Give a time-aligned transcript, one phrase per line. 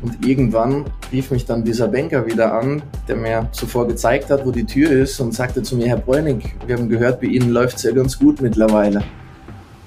[0.00, 4.52] Und irgendwann rief mich dann dieser Banker wieder an, der mir zuvor gezeigt hat, wo
[4.52, 7.78] die Tür ist und sagte zu mir, Herr Bräunig, wir haben gehört, bei Ihnen läuft
[7.78, 9.02] es ja ganz gut mittlerweile.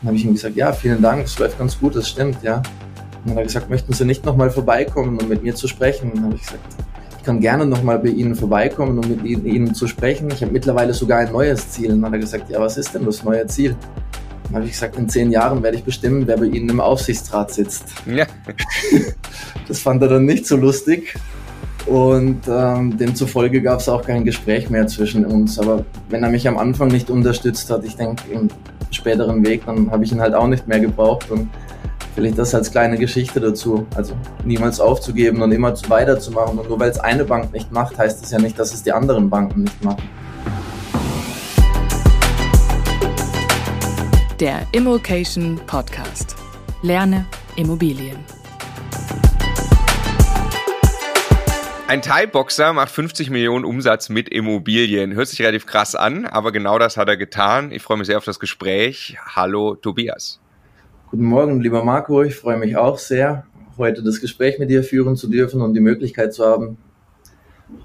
[0.01, 2.57] Dann habe ich ihm gesagt, ja, vielen Dank, es läuft ganz gut, das stimmt, ja.
[2.57, 2.63] Und
[3.25, 6.11] dann hat er gesagt, möchten Sie nicht nochmal vorbeikommen, um mit mir zu sprechen?
[6.15, 6.75] Dann habe ich gesagt,
[7.19, 10.29] ich kann gerne nochmal bei Ihnen vorbeikommen, um mit Ihnen zu sprechen.
[10.31, 11.91] Ich habe mittlerweile sogar ein neues Ziel.
[11.91, 13.75] Und dann hat er gesagt, ja, was ist denn das neue Ziel?
[14.53, 17.85] Habe ich gesagt, in zehn Jahren werde ich bestimmen, wer bei Ihnen im Aufsichtsrat sitzt.
[18.05, 18.25] Ja.
[19.67, 21.15] Das fand er dann nicht so lustig.
[21.85, 25.57] Und ähm, demzufolge gab es auch kein Gespräch mehr zwischen uns.
[25.57, 28.49] Aber wenn er mich am Anfang nicht unterstützt hat, ich denke im
[28.91, 31.31] späteren Weg, dann habe ich ihn halt auch nicht mehr gebraucht.
[31.31, 31.49] Und
[32.15, 33.87] vielleicht das als kleine Geschichte dazu.
[33.95, 36.59] Also niemals aufzugeben und immer weiterzumachen.
[36.59, 38.91] Und nur weil es eine Bank nicht macht, heißt es ja nicht, dass es die
[38.91, 40.03] anderen Banken nicht machen.
[44.41, 46.35] Der Immokation Podcast.
[46.81, 47.27] Lerne
[47.57, 48.17] Immobilien.
[51.87, 55.13] Ein Thai-Boxer macht 50 Millionen Umsatz mit Immobilien.
[55.13, 57.71] Hört sich relativ krass an, aber genau das hat er getan.
[57.71, 59.15] Ich freue mich sehr auf das Gespräch.
[59.27, 60.39] Hallo Tobias.
[61.11, 62.23] Guten Morgen, lieber Marco.
[62.23, 63.45] Ich freue mich auch sehr,
[63.77, 66.77] heute das Gespräch mit dir führen zu dürfen und die Möglichkeit zu haben,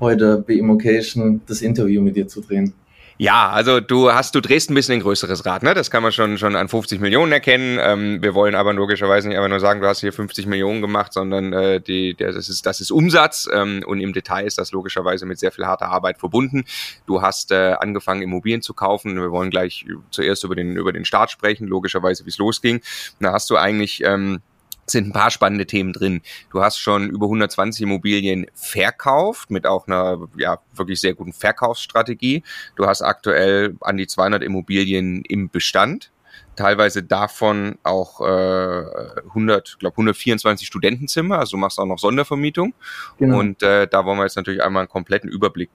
[0.00, 2.72] heute bei Immocation das Interview mit dir zu drehen.
[3.19, 5.72] Ja, also du hast, du drehst ein bisschen ein größeres Rad, ne?
[5.72, 7.78] Das kann man schon, schon an 50 Millionen erkennen.
[7.81, 11.14] Ähm, wir wollen aber logischerweise nicht einfach nur sagen, du hast hier 50 Millionen gemacht,
[11.14, 14.70] sondern äh, die, der, das, ist, das ist Umsatz ähm, und im Detail ist das
[14.72, 16.64] logischerweise mit sehr viel harter Arbeit verbunden.
[17.06, 19.17] Du hast äh, angefangen, Immobilien zu kaufen.
[19.17, 22.83] Wir wollen gleich zuerst über den, über den Start sprechen, logischerweise, wie es losging.
[23.20, 24.42] Da hast du eigentlich ähm,
[24.86, 26.22] sind ein paar spannende Themen drin.
[26.50, 32.42] Du hast schon über 120 Immobilien verkauft mit auch einer ja wirklich sehr guten Verkaufsstrategie.
[32.76, 36.12] Du hast aktuell an die 200 Immobilien im Bestand.
[36.54, 38.84] Teilweise davon auch äh,
[39.28, 42.74] 100, glaube 124 Studentenzimmer, also du machst auch noch Sondervermietung.
[43.18, 43.38] Genau.
[43.38, 45.70] Und äh, da wollen wir jetzt natürlich einmal einen kompletten Überblick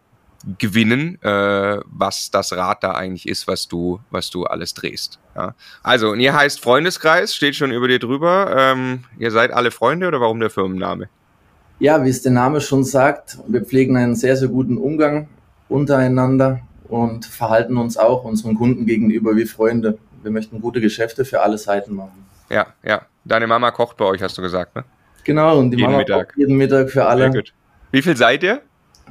[0.57, 5.19] gewinnen, äh, was das Rad da eigentlich ist, was du, was du alles drehst.
[5.35, 5.53] Ja.
[5.83, 8.53] Also, und ihr heißt Freundeskreis, steht schon über dir drüber.
[8.57, 11.09] Ähm, ihr seid alle Freunde oder warum der Firmenname?
[11.79, 15.29] Ja, wie es der Name schon sagt, wir pflegen einen sehr, sehr guten Umgang
[15.67, 19.97] untereinander und verhalten uns auch unseren Kunden gegenüber wie Freunde.
[20.21, 22.25] Wir möchten gute Geschäfte für alle Seiten machen.
[22.49, 23.03] Ja, ja.
[23.23, 24.83] Deine Mama kocht bei euch, hast du gesagt, ne?
[25.23, 26.29] Genau, und die jeden Mama Mittag.
[26.29, 27.31] kocht jeden Mittag für alle.
[27.31, 27.53] Sehr gut.
[27.91, 28.61] Wie viel seid ihr?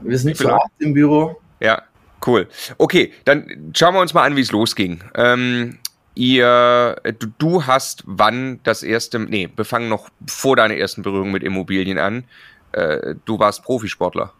[0.03, 1.41] Wir sind zu acht im Büro.
[1.61, 1.83] Ja,
[2.27, 2.49] cool.
[2.79, 5.01] Okay, dann schauen wir uns mal an, wie es losging.
[5.15, 5.79] Ähm,
[6.15, 11.31] ihr, du, du, hast wann das erste, nee, wir fangen noch vor deiner ersten Berührung
[11.31, 12.25] mit Immobilien an.
[12.73, 14.33] Äh, du warst Profisportler.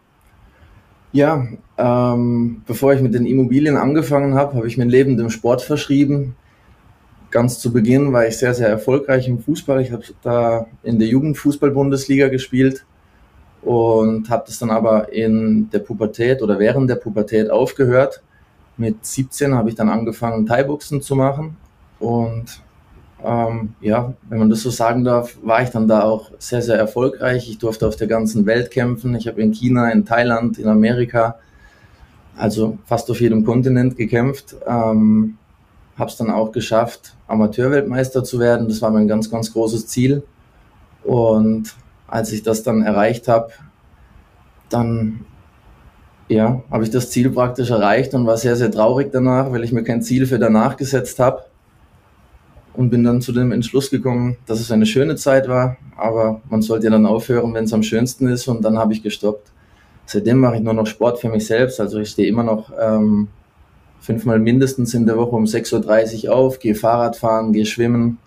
[1.13, 1.45] Ja,
[1.77, 6.35] ähm, bevor ich mit den Immobilien angefangen habe, habe ich mein Leben dem Sport verschrieben.
[7.31, 9.81] Ganz zu Beginn war ich sehr, sehr erfolgreich im Fußball.
[9.81, 12.85] Ich habe da in der Jugendfußball-Bundesliga gespielt
[13.61, 18.21] und habe das dann aber in der Pubertät oder während der Pubertät aufgehört.
[18.77, 21.57] Mit 17 habe ich dann angefangen, Thai-Boxen zu machen
[21.99, 22.61] und
[23.23, 26.77] ähm, ja, wenn man das so sagen darf, war ich dann da auch sehr, sehr
[26.77, 27.49] erfolgreich.
[27.49, 29.15] Ich durfte auf der ganzen Welt kämpfen.
[29.15, 31.35] Ich habe in China, in Thailand, in Amerika,
[32.35, 34.55] also fast auf jedem Kontinent gekämpft.
[34.65, 35.37] Ähm,
[35.97, 38.67] habe es dann auch geschafft, Amateurweltmeister zu werden.
[38.67, 40.23] Das war mein ganz, ganz großes Ziel.
[41.03, 41.75] Und
[42.11, 43.51] als ich das dann erreicht habe,
[44.69, 45.25] dann
[46.27, 49.71] ja, habe ich das Ziel praktisch erreicht und war sehr, sehr traurig danach, weil ich
[49.71, 51.43] mir kein Ziel für danach gesetzt habe
[52.73, 56.61] und bin dann zu dem Entschluss gekommen, dass es eine schöne Zeit war, aber man
[56.61, 58.47] sollte ja dann aufhören, wenn es am schönsten ist.
[58.47, 59.51] Und dann habe ich gestoppt.
[60.05, 63.27] Seitdem mache ich nur noch Sport für mich selbst, also ich stehe immer noch ähm,
[63.99, 68.17] fünfmal mindestens in der Woche um 6.30 Uhr auf, gehe Fahrrad fahren, gehe schwimmen,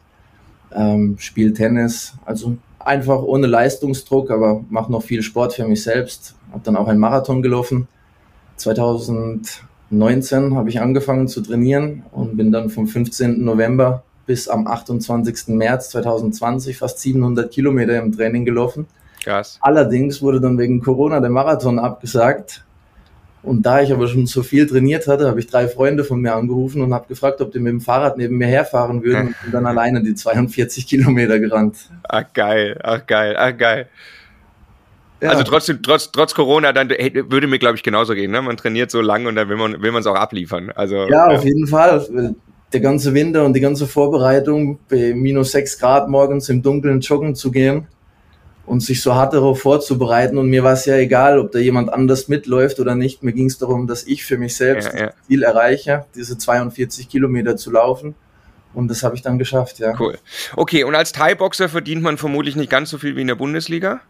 [0.75, 6.35] ähm, spiele Tennis, also einfach ohne Leistungsdruck, aber mache noch viel Sport für mich selbst.
[6.53, 7.89] Habe dann auch einen Marathon gelaufen.
[8.57, 13.45] 2019 habe ich angefangen zu trainieren und bin dann vom 15.
[13.45, 15.49] November bis am 28.
[15.49, 18.87] März 2020 fast 700 Kilometer im Training gelaufen.
[19.23, 19.59] Krass.
[19.61, 22.65] Allerdings wurde dann wegen Corona der Marathon abgesagt
[23.45, 26.35] und da ich aber schon so viel trainiert hatte, habe ich drei Freunde von mir
[26.35, 29.53] angerufen und habe gefragt, ob die mit dem Fahrrad neben mir herfahren würden und bin
[29.53, 31.77] dann alleine die 42 Kilometer gerannt.
[32.09, 33.89] Ach geil, ach geil, ach geil.
[35.21, 35.31] Ja.
[35.31, 38.31] Also trotzdem, trotz, trotz Corona, dann würde mir, glaube ich, genauso gehen.
[38.31, 38.43] Ne?
[38.43, 40.71] Man trainiert so lange und dann will man es auch abliefern.
[40.75, 42.35] Also, ja, auf jeden Fall.
[42.73, 47.37] Der ganze Winter und die ganze Vorbereitung, bei minus sechs Grad morgens im Dunkeln joggen
[47.37, 47.87] zu gehen,
[48.67, 50.39] und sich so hart darauf vorzubereiten.
[50.39, 53.23] Und mir war es ja egal, ob da jemand anders mitläuft oder nicht.
[53.23, 55.07] Mir ging es darum, dass ich für mich selbst ja, ja.
[55.07, 58.15] das Ziel erreiche, diese 42 Kilometer zu laufen.
[58.73, 59.95] Und das habe ich dann geschafft, ja.
[59.99, 60.19] Cool.
[60.57, 64.01] Okay, und als Thai-Boxer verdient man vermutlich nicht ganz so viel wie in der Bundesliga?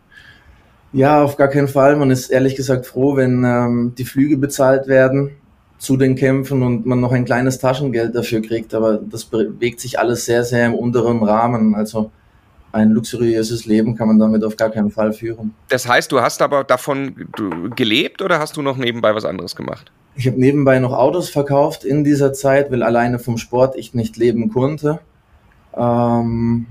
[0.92, 1.96] Ja, auf gar keinen Fall.
[1.96, 5.32] Man ist ehrlich gesagt froh, wenn ähm, die Flüge bezahlt werden
[5.76, 8.72] zu den Kämpfen und man noch ein kleines Taschengeld dafür kriegt.
[8.74, 11.74] Aber das bewegt sich alles sehr, sehr im unteren Rahmen.
[11.74, 12.10] Also
[12.74, 15.54] ein luxuriöses Leben kann man damit auf gar keinen Fall führen.
[15.68, 17.28] Das heißt, du hast aber davon
[17.76, 19.92] gelebt oder hast du noch nebenbei was anderes gemacht?
[20.16, 24.16] Ich habe nebenbei noch Autos verkauft in dieser Zeit, weil alleine vom Sport ich nicht
[24.16, 25.00] leben konnte.
[25.76, 26.66] Ähm,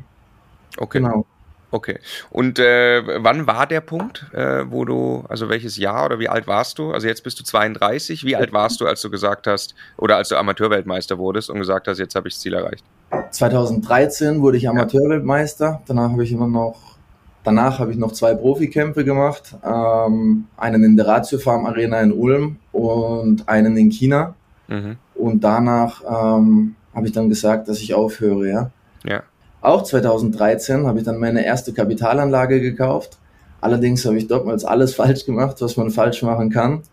[0.78, 1.00] okay.
[1.00, 1.26] Genau.
[1.72, 2.00] Okay.
[2.30, 6.46] Und äh, wann war der Punkt, äh, wo du, also welches Jahr oder wie alt
[6.46, 6.92] warst du?
[6.92, 8.24] Also jetzt bist du 32.
[8.26, 11.88] Wie alt warst du, als du gesagt hast, oder als du Amateurweltmeister wurdest und gesagt
[11.88, 12.86] hast, jetzt habe ich das Ziel erreicht?
[13.34, 15.82] 2013 wurde ich Amateurweltmeister.
[15.88, 16.98] Danach habe ich immer noch,
[17.44, 19.56] danach habe ich noch zwei Profikämpfe gemacht.
[19.64, 24.36] Ähm, einen in der Ratio Farm Arena in Ulm und einen in China.
[24.68, 24.98] Mhm.
[25.16, 28.72] Und danach ähm, habe ich dann gesagt, dass ich aufhöre, ja.
[29.04, 29.24] Ja.
[29.62, 33.18] Auch 2013 habe ich dann meine erste Kapitalanlage gekauft.
[33.62, 36.84] Allerdings habe ich damals alles falsch gemacht, was man falsch machen kann.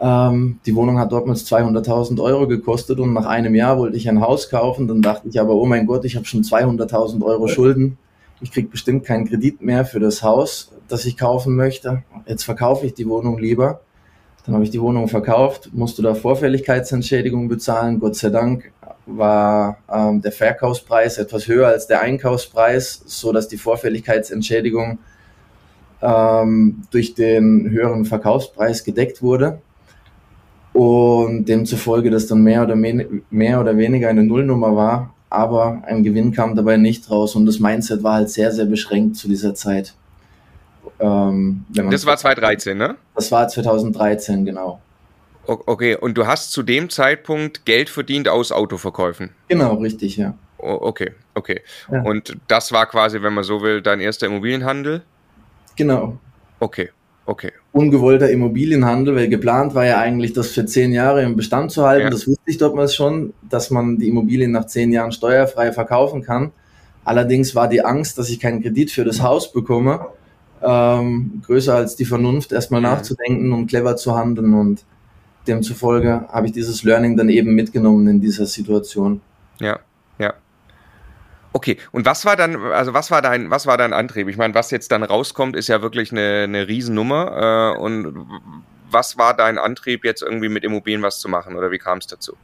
[0.00, 4.20] Ähm, die Wohnung hat damals 200.000 Euro gekostet und nach einem Jahr wollte ich ein
[4.20, 4.86] Haus kaufen.
[4.86, 7.98] Dann dachte ich aber, oh mein Gott, ich habe schon 200.000 Euro Schulden.
[8.40, 12.04] Ich kriege bestimmt keinen Kredit mehr für das Haus, das ich kaufen möchte.
[12.26, 13.80] Jetzt verkaufe ich die Wohnung lieber.
[14.46, 17.98] Dann habe ich die Wohnung verkauft, musste da Vorfälligkeitsentschädigung bezahlen.
[17.98, 18.70] Gott sei Dank
[19.04, 25.00] war ähm, der Verkaufspreis etwas höher als der Einkaufspreis, so dass die Vorfälligkeitsentschädigung
[26.00, 29.60] ähm, durch den höheren Verkaufspreis gedeckt wurde
[30.78, 36.30] und demzufolge das dann mehr oder, mehr oder weniger eine Nullnummer war, aber ein Gewinn
[36.30, 39.94] kam dabei nicht raus und das Mindset war halt sehr, sehr beschränkt zu dieser Zeit.
[41.00, 42.94] Ähm, das war 2013, ne?
[43.16, 44.80] Das war 2013, genau.
[45.46, 49.30] Okay, und du hast zu dem Zeitpunkt Geld verdient aus Autoverkäufen?
[49.48, 50.34] Genau, richtig, ja.
[50.58, 51.60] okay, okay.
[51.90, 52.02] Ja.
[52.02, 55.02] Und das war quasi, wenn man so will, dein erster Immobilienhandel?
[55.74, 56.18] Genau.
[56.60, 56.90] Okay,
[57.26, 57.50] okay.
[57.72, 62.04] Ungewollter Immobilienhandel, weil geplant war ja eigentlich, das für zehn Jahre im Bestand zu halten.
[62.04, 62.10] Ja.
[62.10, 66.52] Das wusste ich damals schon, dass man die Immobilien nach zehn Jahren steuerfrei verkaufen kann.
[67.04, 70.06] Allerdings war die Angst, dass ich keinen Kredit für das Haus bekomme,
[70.62, 72.90] ähm, größer als die Vernunft, erstmal ja.
[72.90, 74.84] nachzudenken und clever zu handeln und
[75.46, 79.20] demzufolge habe ich dieses Learning dann eben mitgenommen in dieser Situation.
[79.58, 79.80] Ja,
[80.18, 80.34] ja.
[81.58, 84.28] Okay, und was war dann, also was war dein, was war dein Antrieb?
[84.28, 87.74] Ich meine, was jetzt dann rauskommt, ist ja wirklich eine, eine Riesennummer.
[87.74, 88.14] Äh, und
[88.88, 92.06] was war dein Antrieb, jetzt irgendwie mit Immobilien was zu machen oder wie kam es
[92.06, 92.34] dazu?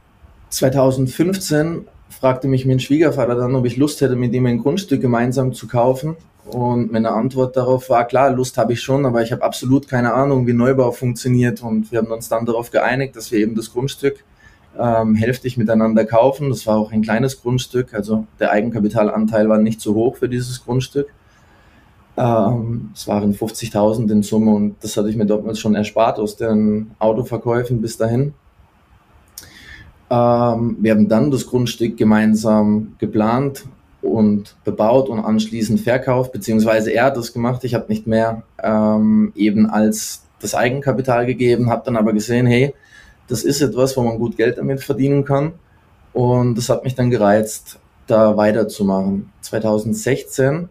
[0.49, 5.53] 2015 fragte mich mein Schwiegervater dann, ob ich Lust hätte, mit ihm ein Grundstück gemeinsam
[5.53, 6.17] zu kaufen.
[6.43, 10.13] Und meine Antwort darauf war, klar, Lust habe ich schon, aber ich habe absolut keine
[10.13, 11.63] Ahnung, wie Neubau funktioniert.
[11.63, 14.25] Und wir haben uns dann darauf geeinigt, dass wir eben das Grundstück
[14.79, 16.49] ähm, hälftig miteinander kaufen.
[16.49, 20.63] Das war auch ein kleines Grundstück, also der Eigenkapitalanteil war nicht so hoch für dieses
[20.63, 21.07] Grundstück.
[22.17, 26.37] Ähm, es waren 50.000 in Summe und das hatte ich mir damals schon erspart aus
[26.37, 28.33] den Autoverkäufen bis dahin.
[30.09, 33.65] Ähm, wir haben dann das Grundstück gemeinsam geplant
[34.01, 37.63] und bebaut und anschließend verkauft, beziehungsweise er hat das gemacht.
[37.63, 42.73] Ich habe nicht mehr ähm, eben als das Eigenkapital gegeben, habe dann aber gesehen, hey,
[43.27, 45.53] das ist etwas, wo man gut Geld damit verdienen kann.
[46.13, 49.31] Und das hat mich dann gereizt, da weiterzumachen.
[49.41, 50.69] 2016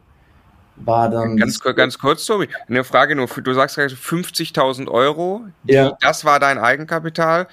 [0.76, 1.36] war dann.
[1.36, 3.26] Ganz, ganz kurz, Tobi, eine Frage nur.
[3.26, 5.42] Du sagst 50.000 Euro.
[5.64, 5.96] Ja.
[6.00, 7.46] Das war dein Eigenkapital.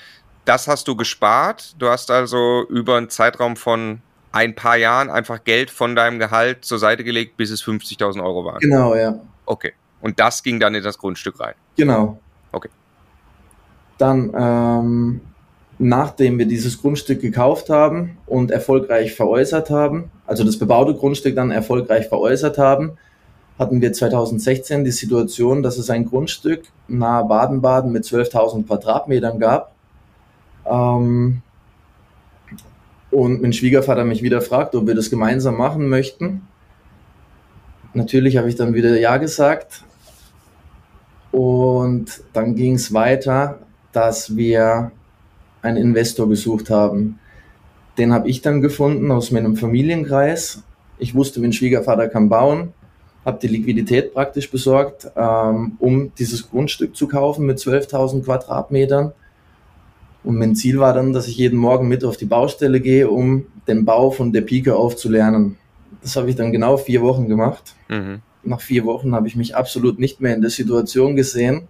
[0.45, 1.75] Das hast du gespart.
[1.79, 6.63] Du hast also über einen Zeitraum von ein paar Jahren einfach Geld von deinem Gehalt
[6.63, 8.59] zur Seite gelegt, bis es 50.000 Euro waren.
[8.59, 9.19] Genau, ja.
[9.45, 9.73] Okay.
[9.99, 11.53] Und das ging dann in das Grundstück rein.
[11.75, 12.19] Genau.
[12.51, 12.69] Okay.
[14.01, 15.21] Dann, ähm,
[15.77, 21.51] nachdem wir dieses Grundstück gekauft haben und erfolgreich veräußert haben, also das bebaute Grundstück dann
[21.51, 22.93] erfolgreich veräußert haben,
[23.59, 29.75] hatten wir 2016 die Situation, dass es ein Grundstück nahe Baden-Baden mit 12.000 Quadratmetern gab.
[30.65, 31.43] Ähm,
[33.11, 36.47] und mein Schwiegervater mich wieder fragt, ob wir das gemeinsam machen möchten.
[37.93, 39.83] Natürlich habe ich dann wieder Ja gesagt.
[41.31, 43.59] Und dann ging es weiter,
[43.91, 44.91] dass wir
[45.61, 47.19] einen Investor gesucht haben.
[47.97, 50.63] Den habe ich dann gefunden aus meinem Familienkreis.
[50.97, 52.73] Ich wusste, mein Schwiegervater kann bauen,
[53.25, 59.13] habe die Liquidität praktisch besorgt, ähm, um dieses Grundstück zu kaufen mit 12.000 Quadratmetern.
[60.23, 63.45] Und mein Ziel war dann, dass ich jeden Morgen mit auf die Baustelle gehe, um
[63.67, 65.57] den Bau von der Pike auf zu lernen.
[66.01, 67.75] Das habe ich dann genau vier Wochen gemacht.
[67.89, 68.21] Mhm.
[68.43, 71.67] Nach vier Wochen habe ich mich absolut nicht mehr in der Situation gesehen,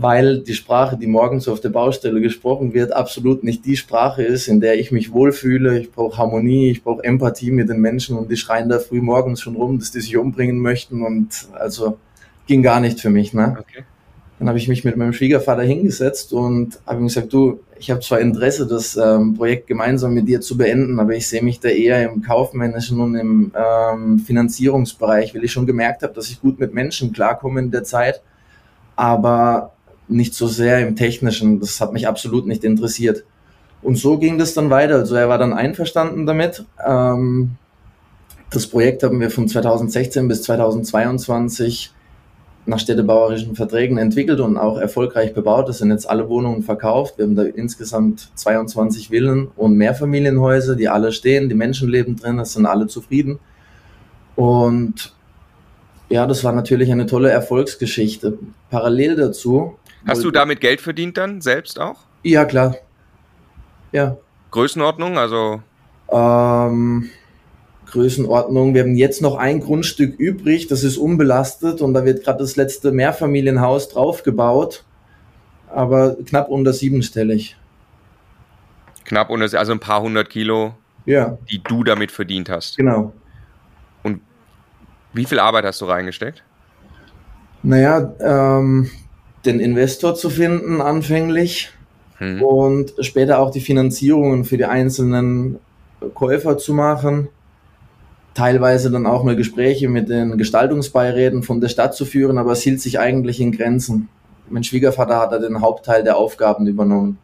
[0.00, 4.46] weil die Sprache, die morgens auf der Baustelle gesprochen wird, absolut nicht die Sprache ist,
[4.46, 5.78] in der ich mich wohlfühle.
[5.80, 9.40] Ich brauche Harmonie, ich brauche Empathie mit den Menschen und die schreien da früh morgens
[9.40, 11.98] schon rum, dass die sich umbringen möchten und also
[12.46, 13.34] ging gar nicht für mich.
[13.34, 13.56] Ne?
[13.58, 13.84] Okay.
[14.38, 18.00] Dann habe ich mich mit meinem Schwiegervater hingesetzt und habe ihm gesagt, du, ich habe
[18.00, 21.68] zwar Interesse, das ähm, Projekt gemeinsam mit dir zu beenden, aber ich sehe mich da
[21.68, 26.60] eher im kaufmännischen und im ähm, Finanzierungsbereich, weil ich schon gemerkt habe, dass ich gut
[26.60, 28.22] mit Menschen klarkomme in der Zeit,
[28.94, 29.72] aber
[30.08, 31.60] nicht so sehr im technischen.
[31.60, 33.24] Das hat mich absolut nicht interessiert.
[33.82, 34.96] Und so ging das dann weiter.
[34.96, 36.64] Also er war dann einverstanden damit.
[36.84, 37.52] Ähm,
[38.50, 41.92] das Projekt haben wir von 2016 bis 2022
[42.68, 45.68] nach städtebauerischen Verträgen entwickelt und auch erfolgreich bebaut.
[45.68, 47.16] Es sind jetzt alle Wohnungen verkauft.
[47.16, 52.38] Wir haben da insgesamt 22 Villen und Mehrfamilienhäuser, die alle stehen, die Menschen leben drin,
[52.38, 53.38] es sind alle zufrieden.
[54.36, 55.14] Und
[56.10, 58.38] ja, das war natürlich eine tolle Erfolgsgeschichte.
[58.70, 59.76] Parallel dazu.
[60.06, 61.96] Hast du damit Geld verdient dann selbst auch?
[62.22, 62.76] Ja, klar.
[63.92, 64.16] Ja.
[64.50, 65.62] Größenordnung, also.
[66.10, 67.10] Ähm,
[67.90, 68.74] Größenordnung.
[68.74, 72.56] Wir haben jetzt noch ein Grundstück übrig, das ist unbelastet und da wird gerade das
[72.56, 74.84] letzte Mehrfamilienhaus draufgebaut,
[75.68, 77.56] aber knapp unter siebenstellig.
[79.04, 80.74] Knapp unter, also ein paar hundert Kilo,
[81.06, 81.38] ja.
[81.50, 82.76] die du damit verdient hast.
[82.76, 83.12] Genau.
[84.02, 84.20] Und
[85.12, 86.42] wie viel Arbeit hast du reingesteckt?
[87.62, 88.90] Naja, ähm,
[89.44, 91.70] den Investor zu finden anfänglich
[92.18, 92.42] hm.
[92.42, 95.58] und später auch die Finanzierungen für die einzelnen
[96.14, 97.28] Käufer zu machen
[98.38, 102.62] teilweise dann auch mal Gespräche mit den Gestaltungsbeiräten von der Stadt zu führen, aber es
[102.62, 104.08] hielt sich eigentlich in Grenzen.
[104.48, 107.18] Mein Schwiegervater hat da den Hauptteil der Aufgaben übernommen.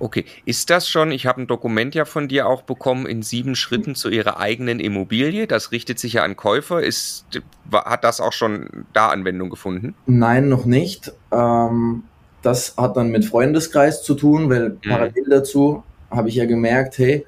[0.00, 3.54] Okay, ist das schon, ich habe ein Dokument ja von dir auch bekommen, in sieben
[3.54, 5.46] Schritten zu ihrer eigenen Immobilie.
[5.46, 6.82] Das richtet sich ja an Käufer.
[6.82, 7.26] Ist,
[7.72, 9.94] hat das auch schon da Anwendung gefunden?
[10.06, 11.12] Nein, noch nicht.
[11.30, 12.04] Ähm,
[12.42, 14.78] das hat dann mit Freundeskreis zu tun, weil mhm.
[14.88, 17.26] parallel dazu habe ich ja gemerkt, hey,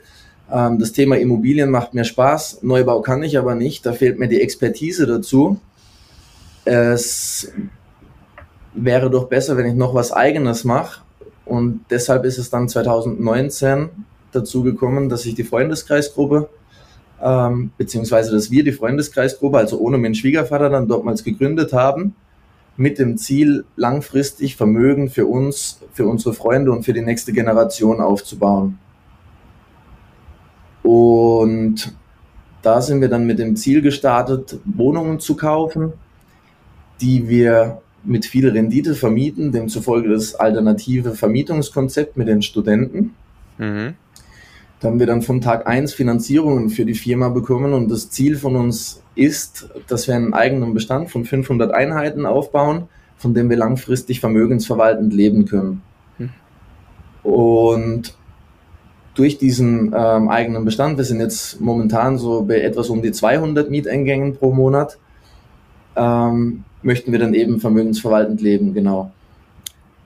[0.50, 2.62] ähm, das Thema Immobilien macht mir Spaß.
[2.62, 3.84] Neubau kann ich aber nicht.
[3.84, 5.60] Da fehlt mir die Expertise dazu.
[6.64, 7.52] Es
[8.74, 11.01] wäre doch besser, wenn ich noch was Eigenes mache.
[11.44, 13.90] Und deshalb ist es dann 2019
[14.32, 16.48] dazu gekommen, dass ich die Freundeskreisgruppe,
[17.20, 22.14] ähm, beziehungsweise dass wir die Freundeskreisgruppe, also ohne meinen Schwiegervater, dann dortmals gegründet haben,
[22.76, 28.00] mit dem Ziel, langfristig Vermögen für uns, für unsere Freunde und für die nächste Generation
[28.00, 28.78] aufzubauen.
[30.82, 31.94] Und
[32.62, 35.92] da sind wir dann mit dem Ziel gestartet, Wohnungen zu kaufen,
[37.00, 43.14] die wir mit viel Rendite vermieten, demzufolge das alternative Vermietungskonzept mit den Studenten.
[43.58, 43.94] Mhm.
[44.80, 48.36] Da haben wir dann vom Tag 1 Finanzierungen für die Firma bekommen und das Ziel
[48.36, 53.56] von uns ist, dass wir einen eigenen Bestand von 500 Einheiten aufbauen, von dem wir
[53.56, 55.82] langfristig vermögensverwaltend leben können.
[56.18, 56.30] Mhm.
[57.22, 58.16] Und
[59.14, 63.70] durch diesen ähm, eigenen Bestand, wir sind jetzt momentan so bei etwas um die 200
[63.70, 64.98] Mieteingängen pro Monat,
[65.94, 69.12] ähm, möchten wir dann eben vermögensverwaltend leben, genau.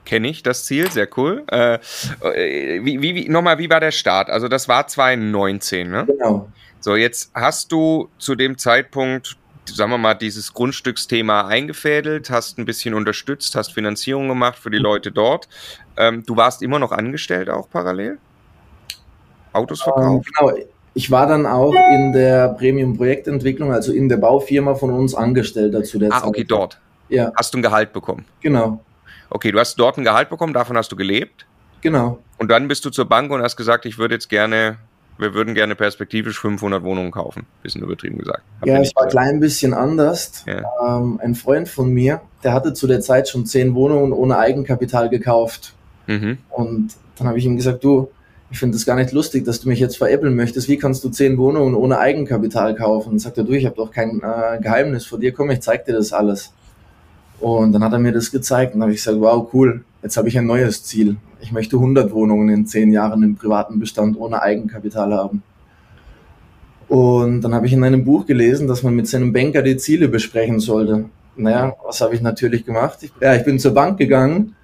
[0.05, 1.43] Kenne ich das Ziel, sehr cool.
[1.51, 1.79] Äh,
[2.23, 4.29] äh wie, wie, wie, nochmal, wie war der Start?
[4.29, 6.05] Also das war 2019, ne?
[6.07, 6.47] Genau.
[6.79, 12.65] So, jetzt hast du zu dem Zeitpunkt, sagen wir mal, dieses Grundstücksthema eingefädelt, hast ein
[12.65, 15.49] bisschen unterstützt, hast Finanzierung gemacht für die Leute dort.
[15.97, 18.19] Ähm, du warst immer noch angestellt auch parallel?
[19.51, 20.27] Autos verkauft?
[20.39, 20.67] Ähm, genau.
[20.97, 25.99] Ich war dann auch in der Premium-Projektentwicklung, also in der Baufirma von uns Angestellter zu
[25.99, 26.23] der ah, Zeit.
[26.23, 26.79] Ah, okay, dort.
[27.07, 27.31] Ja.
[27.35, 28.25] Hast du ein Gehalt bekommen?
[28.41, 28.83] Genau.
[29.29, 31.45] Okay, du hast dort ein Gehalt bekommen, davon hast du gelebt?
[31.81, 32.17] Genau.
[32.39, 34.77] Und dann bist du zur Bank und hast gesagt, ich würde jetzt gerne,
[35.19, 37.45] wir würden gerne perspektivisch 500 Wohnungen kaufen.
[37.61, 38.41] Bisschen übertrieben gesagt.
[38.61, 40.45] Hab ja, es war ein klein bisschen anders.
[40.47, 40.63] Ja.
[40.83, 45.09] Ähm, ein Freund von mir, der hatte zu der Zeit schon zehn Wohnungen ohne Eigenkapital
[45.09, 45.75] gekauft.
[46.07, 46.39] Mhm.
[46.49, 48.09] Und dann habe ich ihm gesagt, du,
[48.49, 50.69] ich finde es gar nicht lustig, dass du mich jetzt veräppeln möchtest.
[50.69, 53.13] Wie kannst du zehn Wohnungen ohne Eigenkapital kaufen?
[53.13, 55.85] Und sagt er, du, ich habe doch kein äh, Geheimnis vor dir, komm, ich zeig
[55.85, 56.53] dir das alles.
[57.39, 60.27] Und dann hat er mir das gezeigt und habe ich gesagt, wow, cool, jetzt habe
[60.27, 61.17] ich ein neues Ziel.
[61.41, 65.43] Ich möchte 100 Wohnungen in zehn Jahren im privaten Bestand ohne Eigenkapital haben.
[66.87, 70.07] Und dann habe ich in einem Buch gelesen, dass man mit seinem Banker die Ziele
[70.07, 71.05] besprechen sollte.
[71.35, 72.99] Naja, was habe ich natürlich gemacht?
[73.01, 74.55] Ich, ja, ich bin zur Bank gegangen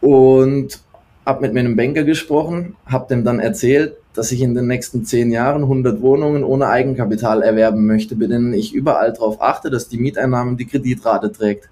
[0.00, 0.80] und
[1.24, 5.30] habe mit meinem Banker gesprochen, habe dem dann erzählt, dass ich in den nächsten zehn
[5.30, 9.98] Jahren 100 Wohnungen ohne Eigenkapital erwerben möchte, bei denen ich überall darauf achte, dass die
[9.98, 11.68] Mieteinnahmen die Kreditrate trägt.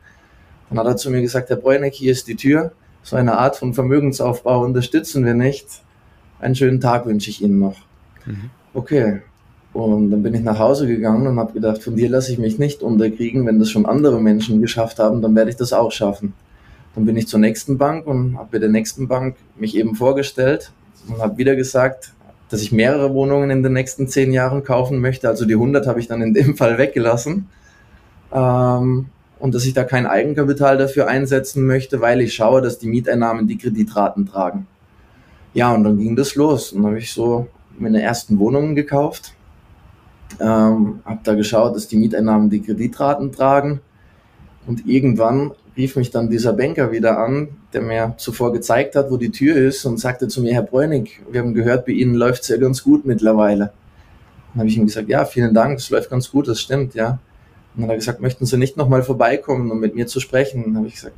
[0.68, 2.72] Dann hat er zu mir gesagt, Herr Bräuneck, hier ist die Tür.
[3.02, 5.66] So eine Art von Vermögensaufbau unterstützen wir nicht.
[6.38, 7.76] Einen schönen Tag wünsche ich Ihnen noch.
[8.24, 8.50] Mhm.
[8.72, 9.20] Okay.
[9.72, 12.58] Und dann bin ich nach Hause gegangen und habe gedacht, von dir lasse ich mich
[12.58, 13.46] nicht unterkriegen.
[13.46, 16.34] Wenn das schon andere Menschen geschafft haben, dann werde ich das auch schaffen.
[16.94, 20.72] Dann bin ich zur nächsten Bank und habe bei der nächsten Bank mich eben vorgestellt
[21.08, 22.12] und habe wieder gesagt,
[22.48, 25.28] dass ich mehrere Wohnungen in den nächsten zehn Jahren kaufen möchte.
[25.28, 27.48] Also die 100 habe ich dann in dem Fall weggelassen.
[28.32, 29.06] Ähm,
[29.38, 33.46] und dass ich da kein Eigenkapital dafür einsetzen möchte, weil ich schaue, dass die Mieteinnahmen
[33.46, 34.66] die Kreditraten tragen.
[35.54, 36.72] Ja, und dann ging das los.
[36.72, 39.34] Und dann habe ich so meine ersten Wohnungen gekauft,
[40.38, 43.80] ähm, habe da geschaut, dass die Mieteinnahmen die Kreditraten tragen.
[44.66, 49.16] Und irgendwann rief mich dann dieser Banker wieder an, der mir zuvor gezeigt hat, wo
[49.16, 52.42] die Tür ist und sagte zu mir, Herr Bräunig, wir haben gehört, bei Ihnen läuft
[52.42, 53.72] es ja ganz gut mittlerweile.
[54.52, 57.18] Dann habe ich ihm gesagt, ja, vielen Dank, es läuft ganz gut, das stimmt, ja.
[57.74, 60.64] Und dann hat er gesagt, möchten Sie nicht nochmal vorbeikommen, um mit mir zu sprechen?
[60.64, 61.16] Dann habe ich gesagt,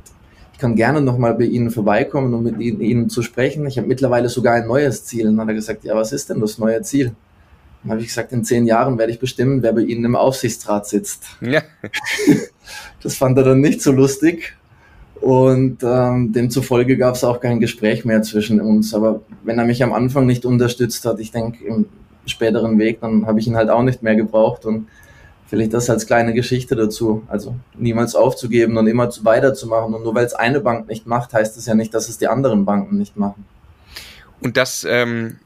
[0.53, 3.65] ich kann gerne nochmal bei Ihnen vorbeikommen, um mit Ihnen, zu sprechen.
[3.65, 5.27] Ich habe mittlerweile sogar ein neues Ziel.
[5.27, 7.11] Und dann hat er gesagt, ja, was ist denn das neue Ziel?
[7.83, 10.87] Dann habe ich gesagt, in zehn Jahren werde ich bestimmen, wer bei Ihnen im Aufsichtsrat
[10.87, 11.25] sitzt.
[11.41, 11.61] Ja.
[13.03, 14.55] das fand er dann nicht so lustig.
[15.19, 18.93] Und ähm, demzufolge gab es auch kein Gespräch mehr zwischen uns.
[18.93, 21.85] Aber wenn er mich am Anfang nicht unterstützt hat, ich denke im
[22.25, 24.65] späteren Weg, dann habe ich ihn halt auch nicht mehr gebraucht.
[24.65, 24.87] Und
[25.47, 27.23] vielleicht das als kleine Geschichte dazu.
[27.27, 29.93] Also niemals aufzugeben und immer weiterzumachen.
[29.93, 32.27] Und nur weil es eine Bank nicht macht, heißt es ja nicht, dass es die
[32.27, 33.45] anderen Banken nicht machen.
[34.41, 35.37] Und das, ähm,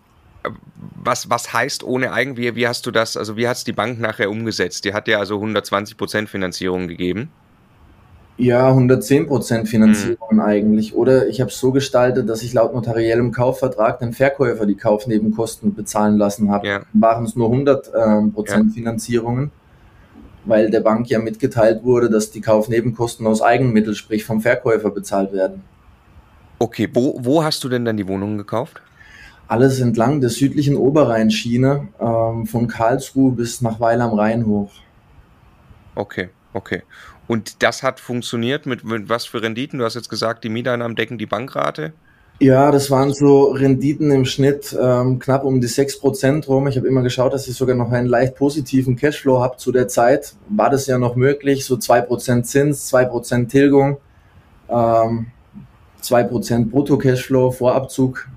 [1.07, 3.99] was, was heißt ohne Eigen, wie, hast du das, also wie hat es die Bank
[3.99, 4.85] nachher umgesetzt?
[4.85, 7.29] Die hat ja also 120 Prozent Finanzierung gegeben.
[8.37, 10.39] Ja, 110 Prozent Finanzierung mhm.
[10.39, 10.93] eigentlich.
[10.93, 15.73] Oder ich habe es so gestaltet, dass ich laut notariellem Kaufvertrag den Verkäufer die Kaufnebenkosten
[15.73, 16.67] bezahlen lassen habe.
[16.67, 16.81] Ja.
[16.93, 18.73] Waren es nur 100 ähm, Prozent ja.
[18.73, 19.51] Finanzierungen,
[20.45, 25.33] weil der Bank ja mitgeteilt wurde, dass die Kaufnebenkosten aus Eigenmittel, sprich vom Verkäufer bezahlt
[25.33, 25.63] werden.
[26.59, 28.81] Okay, wo, wo hast du denn dann die Wohnungen gekauft?
[29.47, 34.71] Alles entlang der südlichen Oberrheinschiene, ähm, von Karlsruhe bis nach Weil am Rhein hoch.
[35.95, 36.83] Okay, okay.
[37.27, 39.79] Und das hat funktioniert mit, mit was für Renditen?
[39.79, 41.93] Du hast jetzt gesagt, die Mieteinnahmen decken die Bankrate.
[42.39, 46.67] Ja, das waren so Renditen im Schnitt ähm, knapp um die 6% rum.
[46.67, 49.57] Ich habe immer geschaut, dass ich sogar noch einen leicht positiven Cashflow habe.
[49.57, 53.97] Zu der Zeit war das ja noch möglich, so 2% Zins, 2% Tilgung,
[54.69, 55.27] ähm,
[56.03, 58.27] 2% Brutto-Cashflow vor Abzug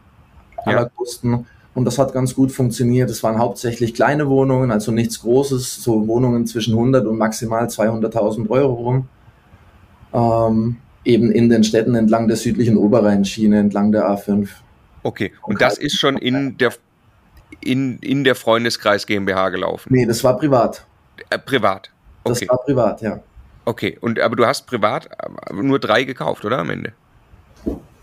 [0.64, 0.88] aller ja.
[0.88, 1.46] Kosten.
[1.75, 3.11] Und das hat ganz gut funktioniert.
[3.11, 8.51] Es waren hauptsächlich kleine Wohnungen, also nichts Großes, so Wohnungen zwischen 100 und maximal 200.000
[8.51, 9.09] Euro rum.
[10.12, 14.49] Ähm, eben in den Städten entlang der südlichen Oberrheinschiene, entlang der A5.
[15.03, 16.73] Okay, und das ist schon in der,
[17.61, 19.88] in, in der Freundeskreis GmbH gelaufen?
[19.92, 20.85] Nee, das war privat.
[21.31, 21.90] Äh, privat?
[22.25, 22.46] Okay.
[22.46, 23.20] Das war privat, ja.
[23.64, 25.09] Okay, und aber du hast privat
[25.53, 26.92] nur drei gekauft, oder am Ende?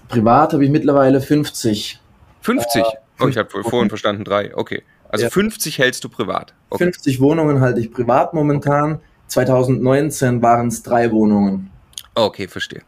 [0.07, 1.99] Privat habe ich mittlerweile 50.
[2.47, 2.81] 50?
[2.81, 2.85] Äh,
[3.19, 4.55] Oh, ich habe vorhin verstanden drei.
[4.55, 4.83] Okay.
[5.09, 5.29] Also ja.
[5.29, 6.53] 50 hältst du privat.
[6.69, 6.83] Okay.
[6.85, 8.99] 50 Wohnungen halte ich privat momentan.
[9.27, 11.71] 2019 waren es drei Wohnungen.
[12.13, 12.81] Okay, verstehe.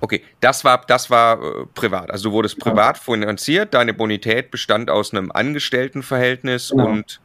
[0.00, 2.10] Okay, das war, das war äh, privat.
[2.10, 2.64] Also du wurdest ja.
[2.70, 6.88] privat finanziert, deine Bonität bestand aus einem Angestelltenverhältnis genau.
[6.88, 7.20] und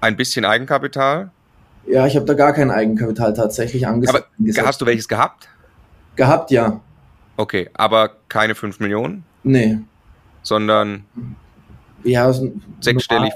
[0.00, 1.30] ein bisschen Eigenkapital.
[1.86, 4.26] Ja, ich habe da gar kein Eigenkapital tatsächlich angesetzt.
[4.58, 5.48] Aber hast du welches gehabt?
[6.16, 6.80] Gehabt, ja.
[7.36, 9.24] Okay, aber keine 5 Millionen?
[9.42, 9.78] Nee
[10.42, 11.04] sondern
[12.04, 12.32] ja,
[12.80, 13.32] sechsstellig.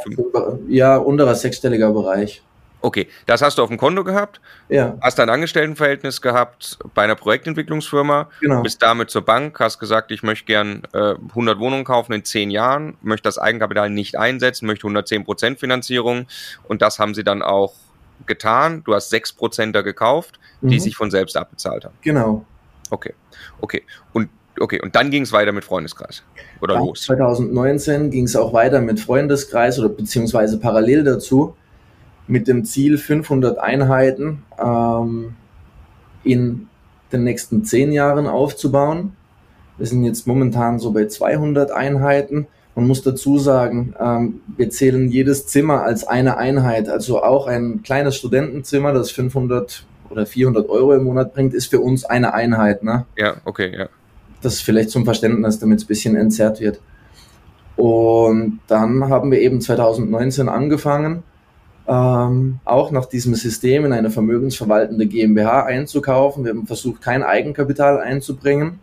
[0.69, 2.43] Ja, unterer sechsstelliger Bereich.
[2.85, 4.99] Okay, das hast du auf dem Konto gehabt, ja.
[5.01, 8.63] hast ein Angestelltenverhältnis gehabt bei einer Projektentwicklungsfirma, genau.
[8.63, 12.51] bist damit zur Bank, hast gesagt, ich möchte gern äh, 100 Wohnungen kaufen in 10
[12.51, 16.27] Jahren, möchte das Eigenkapital nicht einsetzen, möchte 110% Finanzierung
[16.69, 17.73] und das haben sie dann auch
[18.27, 18.83] getan.
[18.85, 20.81] Du hast 6% da gekauft, die mhm.
[20.81, 21.95] sich von selbst abbezahlt haben.
[22.03, 22.45] Genau.
[22.91, 23.15] Okay,
[23.63, 23.83] okay.
[24.13, 24.29] Und
[24.61, 26.23] Okay, und dann ging es weiter mit Freundeskreis
[26.61, 27.03] oder ja, los?
[27.03, 31.57] 2019 ging es auch weiter mit Freundeskreis oder beziehungsweise parallel dazu
[32.27, 35.35] mit dem Ziel 500 Einheiten ähm,
[36.23, 36.69] in
[37.13, 39.17] den nächsten zehn Jahren aufzubauen.
[39.77, 42.47] Wir sind jetzt momentan so bei 200 Einheiten.
[42.75, 46.89] Man muss dazu sagen, ähm, wir zählen jedes Zimmer als eine Einheit.
[46.89, 51.81] Also auch ein kleines Studentenzimmer, das 500 oder 400 Euro im Monat bringt, ist für
[51.81, 52.83] uns eine Einheit.
[52.83, 53.05] Ne?
[53.17, 53.89] Ja, okay, ja.
[54.45, 56.81] Das vielleicht zum Verständnis, damit es ein bisschen entzerrt wird.
[57.77, 61.23] Und dann haben wir eben 2019 angefangen,
[61.89, 66.45] ähm, auch nach diesem System in eine vermögensverwaltende GmbH einzukaufen.
[66.45, 68.81] Wir haben versucht, kein Eigenkapital einzubringen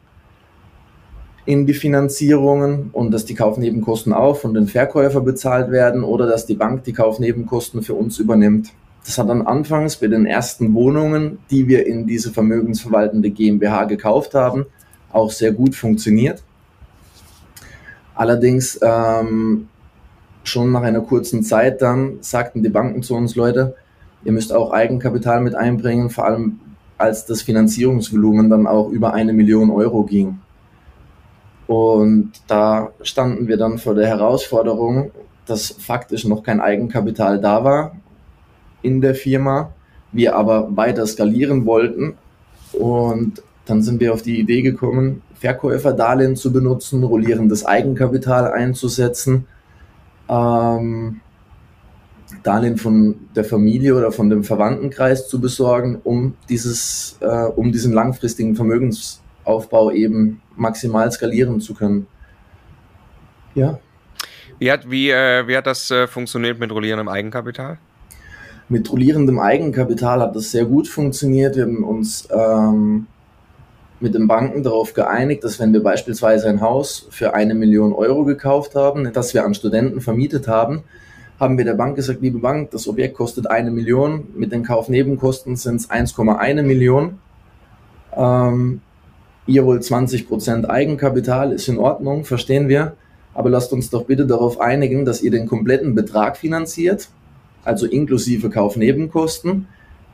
[1.45, 6.47] in die Finanzierungen und dass die Kaufnebenkosten auch von den Verkäufer bezahlt werden oder dass
[6.47, 8.71] die Bank die Kaufnebenkosten für uns übernimmt.
[9.05, 14.33] Das hat dann anfangs bei den ersten Wohnungen, die wir in diese vermögensverwaltende GmbH gekauft
[14.33, 14.65] haben,
[15.13, 16.43] auch sehr gut funktioniert.
[18.15, 19.67] Allerdings ähm,
[20.43, 23.75] schon nach einer kurzen Zeit dann sagten die Banken zu uns, Leute,
[24.23, 26.59] ihr müsst auch Eigenkapital mit einbringen, vor allem
[26.97, 30.39] als das Finanzierungsvolumen dann auch über eine Million Euro ging.
[31.67, 35.11] Und da standen wir dann vor der Herausforderung,
[35.45, 37.95] dass faktisch noch kein Eigenkapital da war
[38.81, 39.73] in der Firma
[40.11, 42.15] wir aber weiter skalieren wollten.
[42.73, 49.47] Und dann sind wir auf die Idee gekommen, Verkäuferdarlehen zu benutzen, rollierendes Eigenkapital einzusetzen,
[50.29, 51.21] ähm,
[52.43, 57.93] Darlehen von der Familie oder von dem Verwandtenkreis zu besorgen, um dieses, äh, um diesen
[57.93, 62.07] langfristigen Vermögensaufbau eben maximal skalieren zu können.
[63.53, 63.79] Ja.
[64.59, 67.77] Wie hat, wie, äh, wie hat das äh, funktioniert mit rollierendem Eigenkapital?
[68.69, 71.55] Mit rollierendem Eigenkapital hat das sehr gut funktioniert.
[71.55, 73.07] Wir haben uns ähm,
[74.01, 78.25] mit den Banken darauf geeinigt, dass wenn wir beispielsweise ein Haus für eine Million Euro
[78.25, 80.83] gekauft haben, das wir an Studenten vermietet haben,
[81.39, 85.55] haben wir der Bank gesagt, liebe Bank, das Objekt kostet eine Million, mit den Kaufnebenkosten
[85.55, 87.19] sind es 1,1 Million.
[88.15, 88.81] Ähm,
[89.47, 92.93] ihr wollt 20% Eigenkapital, ist in Ordnung, verstehen wir.
[93.33, 97.09] Aber lasst uns doch bitte darauf einigen, dass ihr den kompletten Betrag finanziert,
[97.63, 99.67] also inklusive Kaufnebenkosten.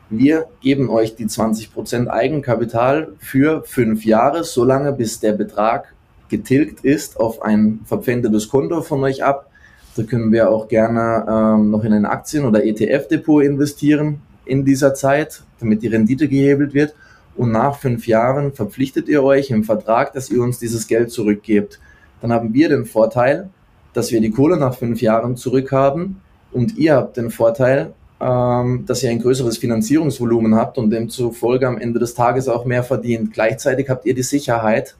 [0.09, 5.93] Wir geben euch die 20% Eigenkapital für fünf Jahre, solange bis der Betrag
[6.29, 9.49] getilgt ist auf ein verpfändetes Konto von euch ab
[9.97, 14.93] da können wir auch gerne ähm, noch in ein Aktien- oder ETF-Depot investieren in dieser
[14.93, 16.93] Zeit, damit die Rendite gehebelt wird.
[17.35, 21.79] Und nach fünf Jahren verpflichtet ihr euch im Vertrag, dass ihr uns dieses Geld zurückgebt.
[22.21, 23.49] Dann haben wir den Vorteil,
[23.93, 29.11] dass wir die Kohle nach fünf Jahren zurückhaben und ihr habt den Vorteil, dass ihr
[29.11, 33.31] ein größeres Finanzierungsvolumen habt und demzufolge am Ende des Tages auch mehr verdient.
[33.31, 34.95] Gleichzeitig habt ihr die Sicherheit,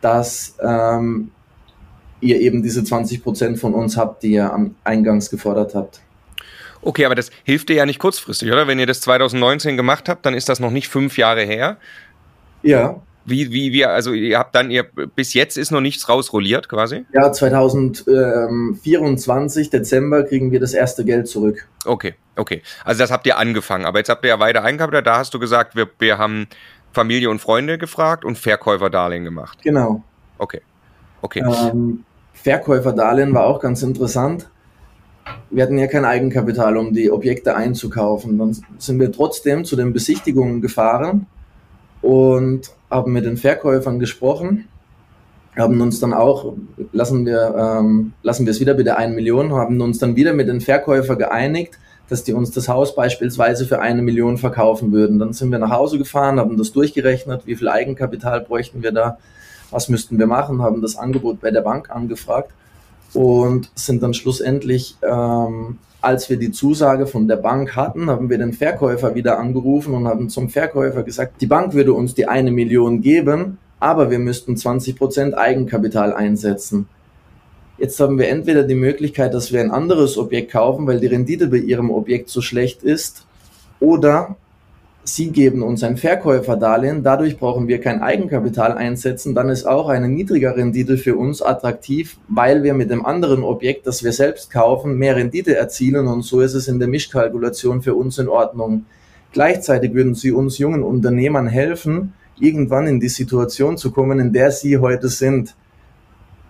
[0.00, 1.32] dass ähm,
[2.20, 6.00] ihr eben diese 20 Prozent von uns habt, die ihr am Eingangs gefordert habt.
[6.80, 8.66] Okay, aber das hilft dir ja nicht kurzfristig, oder?
[8.66, 11.76] Wenn ihr das 2019 gemacht habt, dann ist das noch nicht fünf Jahre her.
[12.62, 13.00] Ja.
[13.24, 17.06] Wie, wie, wie, also ihr habt dann, ihr, bis jetzt ist noch nichts rausrolliert quasi?
[17.12, 21.68] Ja, 2024, Dezember, kriegen wir das erste Geld zurück.
[21.84, 22.62] Okay, okay.
[22.84, 25.38] Also das habt ihr angefangen, aber jetzt habt ihr ja weiter Einkapital, da hast du
[25.38, 26.48] gesagt, wir, wir haben
[26.92, 29.60] Familie und Freunde gefragt und Verkäuferdarlehen gemacht.
[29.62, 30.02] Genau.
[30.38, 30.62] Okay,
[31.20, 31.44] okay.
[31.46, 34.48] Ähm, Verkäuferdarlehen war auch ganz interessant.
[35.50, 38.36] Wir hatten ja kein Eigenkapital, um die Objekte einzukaufen.
[38.38, 41.28] Dann sind wir trotzdem zu den Besichtigungen gefahren
[42.02, 44.68] und haben mit den Verkäufern gesprochen,
[45.56, 46.54] haben uns dann auch,
[46.92, 50.48] lassen wir, ähm, lassen wir es wieder bitte eine Million, haben uns dann wieder mit
[50.48, 55.18] den Verkäufern geeinigt, dass die uns das Haus beispielsweise für eine Million verkaufen würden.
[55.18, 59.18] Dann sind wir nach Hause gefahren, haben das durchgerechnet, wie viel Eigenkapital bräuchten wir da
[59.72, 62.52] was müssten wir machen, haben das Angebot bei der Bank angefragt
[63.14, 68.36] und sind dann schlussendlich, ähm, als wir die Zusage von der Bank hatten, haben wir
[68.36, 72.50] den Verkäufer wieder angerufen und haben zum Verkäufer gesagt, die Bank würde uns die eine
[72.50, 76.88] Million geben, aber wir müssten 20 Prozent Eigenkapital einsetzen.
[77.78, 81.46] Jetzt haben wir entweder die Möglichkeit, dass wir ein anderes Objekt kaufen, weil die Rendite
[81.46, 83.26] bei ihrem Objekt so schlecht ist,
[83.80, 84.36] oder
[85.04, 90.08] Sie geben uns ein Verkäuferdarlehen, dadurch brauchen wir kein Eigenkapital einsetzen, dann ist auch eine
[90.08, 94.96] niedrigere Rendite für uns attraktiv, weil wir mit dem anderen Objekt, das wir selbst kaufen,
[94.98, 98.86] mehr Rendite erzielen und so ist es in der Mischkalkulation für uns in Ordnung.
[99.32, 104.52] Gleichzeitig würden Sie uns jungen Unternehmern helfen, irgendwann in die Situation zu kommen, in der
[104.52, 105.56] Sie heute sind,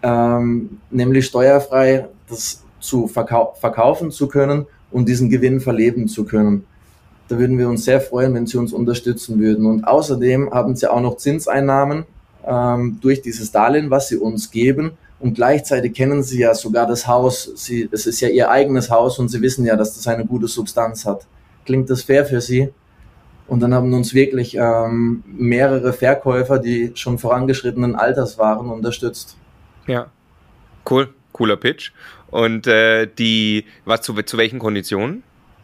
[0.02, 6.66] ähm, nämlich steuerfrei das zu verkau verkaufen zu können und diesen Gewinn verleben zu können.
[7.28, 9.66] Da würden wir uns sehr freuen, wenn Sie uns unterstützen würden.
[9.66, 12.04] Und außerdem haben Sie auch noch Zinseinnahmen
[12.46, 14.92] ähm, durch dieses Darlehen, was Sie uns geben.
[15.20, 17.50] Und gleichzeitig kennen Sie ja sogar das Haus.
[17.54, 20.48] Sie, es ist ja Ihr eigenes Haus und Sie wissen ja, dass das eine gute
[20.48, 21.26] Substanz hat.
[21.64, 22.70] Klingt das fair für Sie?
[23.46, 29.36] Und dann haben uns wirklich ähm, mehrere Verkäufer, die schon vorangeschrittenen Alters waren, unterstützt.
[29.86, 30.06] Ja,
[30.90, 31.92] cool, cooler Pitch.
[32.30, 35.22] Und äh, die, was zu, zu welchen Konditionen?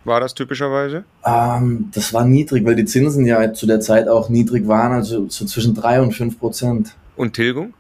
[0.09, 1.05] War das typischerweise?
[1.25, 5.29] Ähm, das war niedrig, weil die Zinsen ja zu der Zeit auch niedrig waren, also
[5.29, 6.95] so zwischen 3 und 5 Prozent.
[7.17, 7.75] Und Tilgung?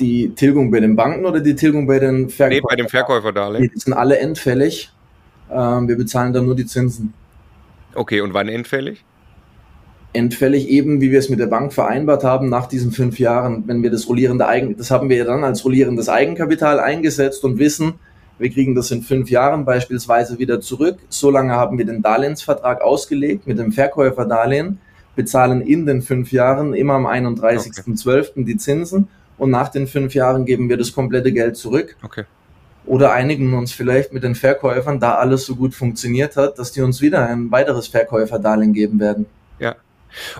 [0.00, 2.50] Die Tilgung bei den Banken oder die Tilgung bei den Verkäufern?
[2.50, 3.70] Nee, bei dem Verkäuferdarlehen.
[3.72, 4.92] Die sind alle endfällig.
[5.50, 7.14] Ähm, wir bezahlen dann nur die Zinsen.
[7.94, 9.04] Okay, und wann endfällig?
[10.12, 13.82] Endfällig eben, wie wir es mit der Bank vereinbart haben, nach diesen fünf Jahren, wenn
[13.82, 17.94] wir das rollierende Eigen, das haben wir ja dann als rollierendes Eigenkapital eingesetzt und wissen,
[18.38, 20.98] wir kriegen das in fünf Jahren beispielsweise wieder zurück.
[21.08, 24.78] Solange haben wir den Darlehensvertrag ausgelegt mit dem Verkäuferdarlehen,
[25.14, 28.30] bezahlen in den fünf Jahren immer am 31.12.
[28.30, 28.44] Okay.
[28.44, 31.96] die Zinsen und nach den fünf Jahren geben wir das komplette Geld zurück.
[32.02, 32.24] Okay.
[32.86, 36.82] Oder einigen uns vielleicht mit den Verkäufern, da alles so gut funktioniert hat, dass die
[36.82, 39.26] uns wieder ein weiteres Verkäuferdarlehen geben werden.
[39.58, 39.76] Ja,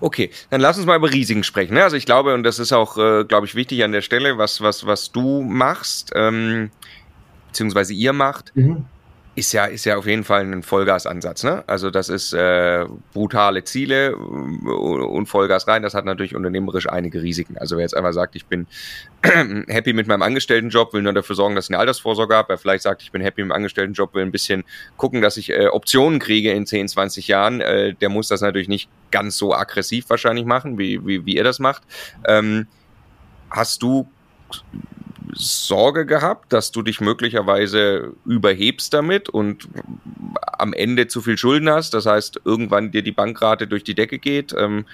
[0.01, 1.75] Okay, dann lass uns mal über Risiken sprechen.
[1.75, 1.83] Ne?
[1.83, 4.61] Also ich glaube, und das ist auch, äh, glaube ich, wichtig an der Stelle, was,
[4.61, 6.13] was, was du machst.
[6.15, 6.71] Ähm,
[7.55, 8.51] beziehungsweise ihr macht.
[8.57, 8.85] Mhm.
[9.37, 11.43] ist ja, ist ja auf jeden Fall ein Vollgasansatz.
[11.43, 11.65] Ne?
[11.67, 15.83] Also das ist äh, brutale Ziele äh, und Vollgas rein.
[15.83, 17.57] Das hat natürlich unternehmerisch einige Risiken.
[17.59, 18.67] Also wer jetzt einfach sagt, ich bin
[19.23, 22.51] happy mit meinem Angestelltenjob, will nur dafür sorgen, dass ich eine Altersvorsorge habe.
[22.51, 24.65] Wer vielleicht sagt, ich bin happy mit meinem Angestelltenjob, will ein bisschen
[24.97, 27.61] gucken, dass ich äh, Optionen kriege in 10, 20 Jahren.
[27.61, 31.45] Äh, der muss das natürlich nicht ganz so aggressiv wahrscheinlich machen, wie, wie, wie ihr
[31.45, 31.83] das macht.
[32.27, 32.67] Ähm,
[33.51, 34.09] hast du
[35.35, 39.69] Sorge gehabt, dass du dich möglicherweise überhebst damit und
[40.59, 41.95] am Ende zu viel Schulden hast.
[41.95, 44.87] Das heißt, irgendwann dir die Bankrate durch die Decke geht, ähm,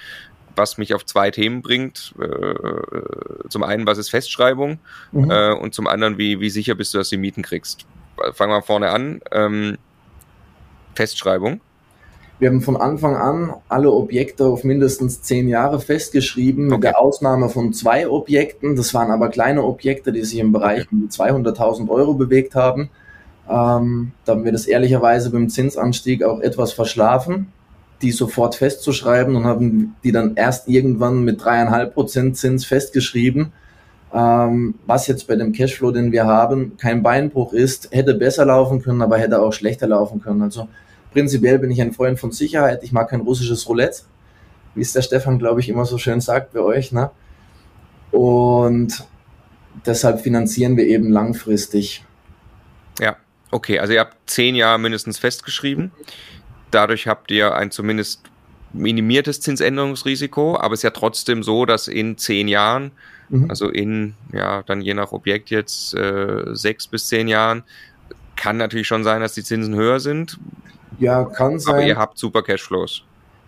[0.55, 2.13] was mich auf zwei Themen bringt.
[2.19, 4.79] Äh, zum einen, was ist Festschreibung
[5.11, 5.31] mhm.
[5.31, 7.85] äh, und zum anderen, wie, wie sicher bist du, dass du die Mieten kriegst.
[8.33, 9.21] Fangen wir vorne an.
[9.31, 9.77] Ähm,
[10.95, 11.61] Festschreibung.
[12.41, 16.73] Wir haben von Anfang an alle Objekte auf mindestens zehn Jahre festgeschrieben, okay.
[16.73, 18.75] mit der Ausnahme von zwei Objekten.
[18.75, 21.05] Das waren aber kleine Objekte, die sich im Bereich okay.
[21.07, 22.89] 200.000 Euro bewegt haben.
[23.47, 27.51] Ähm, da haben wir das ehrlicherweise beim Zinsanstieg auch etwas verschlafen,
[28.01, 33.51] die sofort festzuschreiben und haben die dann erst irgendwann mit dreieinhalb Prozent Zins festgeschrieben.
[34.15, 38.81] Ähm, was jetzt bei dem Cashflow, den wir haben, kein Beinbruch ist, hätte besser laufen
[38.81, 40.41] können, aber hätte auch schlechter laufen können.
[40.41, 40.67] Also
[41.11, 42.83] Prinzipiell bin ich ein Freund von Sicherheit.
[42.83, 44.03] Ich mag kein russisches Roulette,
[44.75, 46.91] wie es der Stefan, glaube ich, immer so schön sagt bei euch.
[46.91, 47.11] Ne?
[48.11, 49.05] Und
[49.85, 52.05] deshalb finanzieren wir eben langfristig.
[52.99, 53.17] Ja,
[53.51, 53.79] okay.
[53.79, 55.91] Also ihr habt zehn Jahre mindestens festgeschrieben.
[56.71, 58.23] Dadurch habt ihr ein zumindest
[58.73, 62.91] minimiertes Zinsänderungsrisiko, aber es ist ja trotzdem so, dass in zehn Jahren,
[63.29, 63.49] mhm.
[63.49, 67.63] also in, ja, dann je nach Objekt jetzt äh, sechs bis zehn Jahren,
[68.37, 70.39] kann natürlich schon sein, dass die Zinsen höher sind.
[70.99, 71.75] Ja, kann sein.
[71.75, 73.03] Aber ihr habt super Cashflows.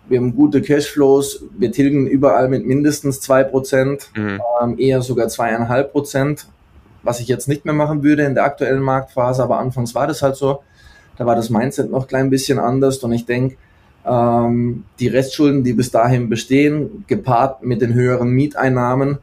[0.08, 1.44] Wir haben gute Cashflows.
[1.56, 4.40] Wir tilgen überall mit mindestens 2%, mhm.
[4.62, 6.46] ähm, eher sogar 2,5%,
[7.02, 9.42] was ich jetzt nicht mehr machen würde in der aktuellen Marktphase.
[9.42, 10.62] Aber anfangs war das halt so.
[11.16, 12.98] Da war das Mindset noch ein klein bisschen anders.
[12.98, 13.56] Und ich denke,
[14.04, 19.18] ähm, die Restschulden, die bis dahin bestehen, gepaart mit den höheren Mieteinnahmen,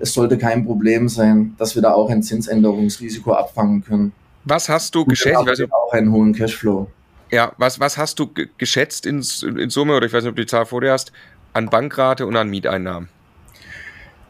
[0.00, 4.12] es sollte kein Problem sein, dass wir da auch ein Zinsänderungsrisiko abfangen können.
[4.44, 5.40] Was hast du geschätzt?
[5.52, 6.88] Ich nicht, auch einen hohen Cashflow.
[7.30, 10.42] Ja, was, was hast du geschätzt in, in Summe, oder ich weiß nicht, ob du
[10.42, 11.12] die Zahl vor dir hast,
[11.52, 13.08] an Bankrate und an Mieteinnahmen?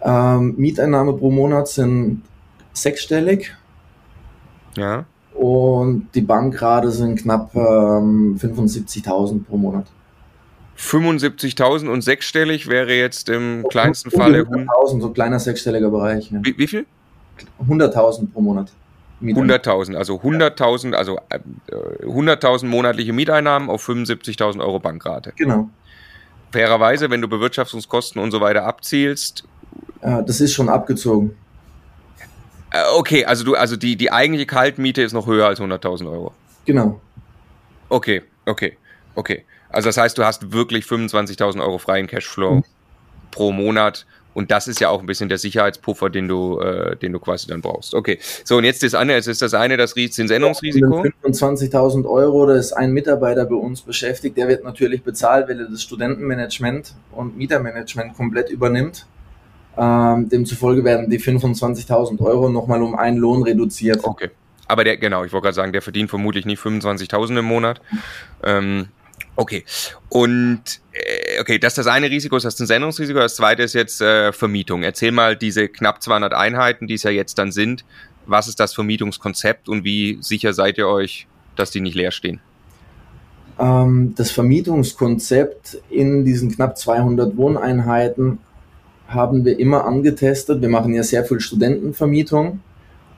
[0.02, 2.22] Ähm, Mieteinnahme pro Monat sind
[2.72, 3.54] sechsstellig.
[4.76, 5.06] Ja.
[5.34, 9.86] Und die Bankrate sind knapp ähm, 75.000 pro Monat.
[10.78, 16.30] 75.000 und sechsstellig wäre jetzt im kleinsten um, Fall 100.000, so kleiner sechsstelliger Bereich.
[16.30, 16.40] Ja.
[16.42, 16.86] Wie, wie viel?
[17.68, 18.72] 100.000 pro Monat.
[19.22, 21.38] 100.000, also 100.000, also äh,
[22.04, 25.32] 100.000 monatliche Mieteinnahmen auf 75.000 Euro Bankrate.
[25.36, 25.70] Genau.
[26.52, 29.44] Fairerweise, wenn du Bewirtschaftungskosten und so weiter abzielst.
[30.02, 31.36] Ja, das ist schon abgezogen.
[32.70, 36.32] Äh, okay, also du, also die, die eigentliche Kaltmiete ist noch höher als 100.000 Euro.
[36.64, 37.00] Genau.
[37.88, 38.76] Okay, okay,
[39.14, 39.44] okay.
[39.68, 42.64] Also das heißt, du hast wirklich 25.000 Euro freien Cashflow mhm.
[43.30, 47.12] pro Monat und das ist ja auch ein bisschen der Sicherheitspuffer, den du, äh, den
[47.12, 47.94] du quasi dann brauchst.
[47.94, 48.18] Okay.
[48.44, 51.02] So, und jetzt das eine, jetzt ist das eine das Zinsänderungsrisiko.
[51.22, 55.68] 25.000 Euro, da ist ein Mitarbeiter bei uns beschäftigt, der wird natürlich bezahlt, weil er
[55.68, 59.06] das Studentenmanagement und Mietermanagement komplett übernimmt.
[59.76, 64.00] Ähm, demzufolge werden die 25.000 Euro nochmal um einen Lohn reduziert.
[64.02, 64.30] Okay.
[64.66, 67.80] Aber der, genau, ich wollte gerade sagen, der verdient vermutlich nicht 25.000 im Monat.
[68.42, 68.88] Ähm,
[69.36, 69.64] Okay.
[70.08, 73.18] Und äh, okay, das ist das eine Risiko, das ist ein Sendungsrisiko.
[73.18, 74.82] Das zweite ist jetzt äh, Vermietung.
[74.82, 77.84] Erzähl mal diese knapp 200 Einheiten, die es ja jetzt dann sind.
[78.26, 82.40] Was ist das Vermietungskonzept und wie sicher seid ihr euch, dass die nicht leer stehen?
[83.58, 88.38] Ähm, das Vermietungskonzept in diesen knapp 200 Wohneinheiten
[89.08, 90.62] haben wir immer angetestet.
[90.62, 92.60] Wir machen ja sehr viel Studentenvermietung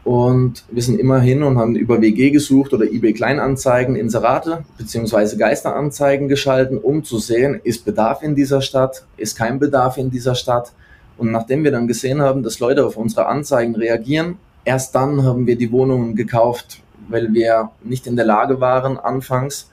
[0.07, 5.37] und wir sind immer hin und haben über WG gesucht oder eBay Kleinanzeigen, Inserate beziehungsweise
[5.37, 10.37] Geisteranzeigen geschalten, um zu sehen, ist Bedarf in dieser Stadt, ist kein Bedarf in dieser
[10.37, 10.71] Stadt.
[11.19, 15.45] Und nachdem wir dann gesehen haben, dass Leute auf unsere Anzeigen reagieren, erst dann haben
[15.49, 19.73] wir die Wohnungen gekauft, weil wir nicht in der Lage waren, anfangs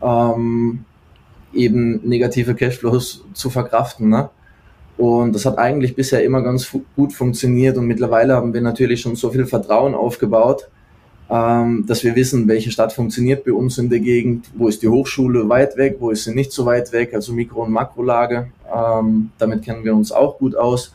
[0.00, 0.84] ähm,
[1.52, 4.10] eben negative Cashflows zu verkraften.
[4.10, 4.30] Ne?
[5.02, 7.76] Und das hat eigentlich bisher immer ganz fu gut funktioniert.
[7.76, 10.68] Und mittlerweile haben wir natürlich schon so viel Vertrauen aufgebaut,
[11.28, 14.86] ähm, dass wir wissen, welche Stadt funktioniert bei uns in der Gegend, wo ist die
[14.86, 18.52] Hochschule weit weg, wo ist sie nicht so weit weg, also Mikro- und Makrolage.
[18.72, 20.92] Ähm, damit kennen wir uns auch gut aus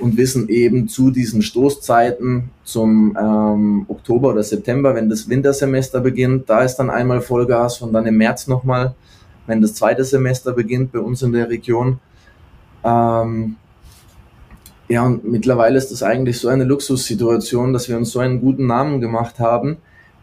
[0.00, 6.50] und wissen eben zu diesen Stoßzeiten zum ähm, Oktober oder September, wenn das Wintersemester beginnt,
[6.50, 8.96] da ist dann einmal Vollgas und dann im März nochmal,
[9.46, 12.00] wenn das zweite Semester beginnt bei uns in der Region
[12.84, 13.56] ähm,
[14.88, 18.66] ja, und mittlerweile ist das eigentlich so eine Luxussituation, dass wir uns so einen guten
[18.66, 19.78] Namen gemacht haben,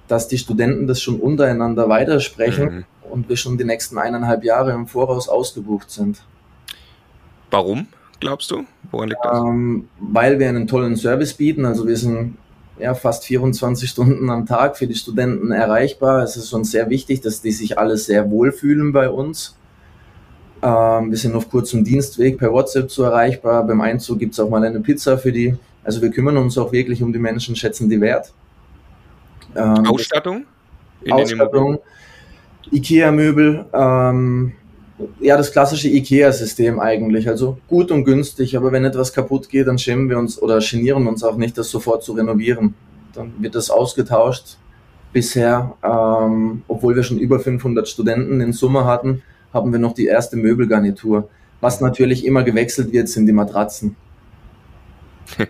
[0.08, 2.84] dass die Studenten das schon untereinander weitersprechen mhm.
[3.10, 6.21] und wir schon die nächsten eineinhalb Jahre im Voraus ausgebucht sind.
[7.50, 7.88] Warum,
[8.19, 8.65] glaubst du?
[8.91, 9.39] Woran liegt das?
[9.39, 11.65] Ähm, weil wir einen tollen Service bieten.
[11.65, 12.38] Also wir sind
[12.80, 16.24] ja, fast 24 Stunden am Tag für die Studenten erreichbar.
[16.24, 19.56] Es ist schon sehr wichtig, dass die sich alle sehr wohlfühlen bei uns.
[20.63, 23.65] Ähm, wir sind auf kurzem Dienstweg per WhatsApp zu erreichbar.
[23.65, 25.56] Beim Einzug gibt es auch mal eine Pizza für die.
[25.84, 28.32] Also wir kümmern uns auch wirklich um die Menschen, schätzen die Wert.
[29.56, 30.45] Ähm, Ausstattung?
[31.10, 31.80] Ausstattung,
[32.71, 34.54] Ikea-Möbel, ähm,
[35.19, 37.28] ja, das klassische IKEA-System eigentlich.
[37.28, 41.08] Also gut und günstig, aber wenn etwas kaputt geht, dann schämen wir uns oder genieren
[41.08, 42.76] uns auch nicht, das sofort zu renovieren.
[43.13, 44.58] Dann wird das ausgetauscht.
[45.12, 50.06] Bisher, ähm, obwohl wir schon über 500 Studenten in Summe hatten, haben wir noch die
[50.06, 51.30] erste Möbelgarnitur.
[51.60, 53.96] Was natürlich immer gewechselt wird, sind die Matratzen.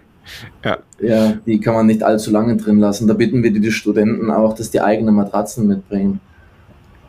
[0.63, 0.77] ja.
[0.99, 3.07] ja, die kann man nicht allzu lange drin lassen.
[3.07, 6.19] Da bitten wir die Studenten auch, dass die eigene Matratzen mitbringen.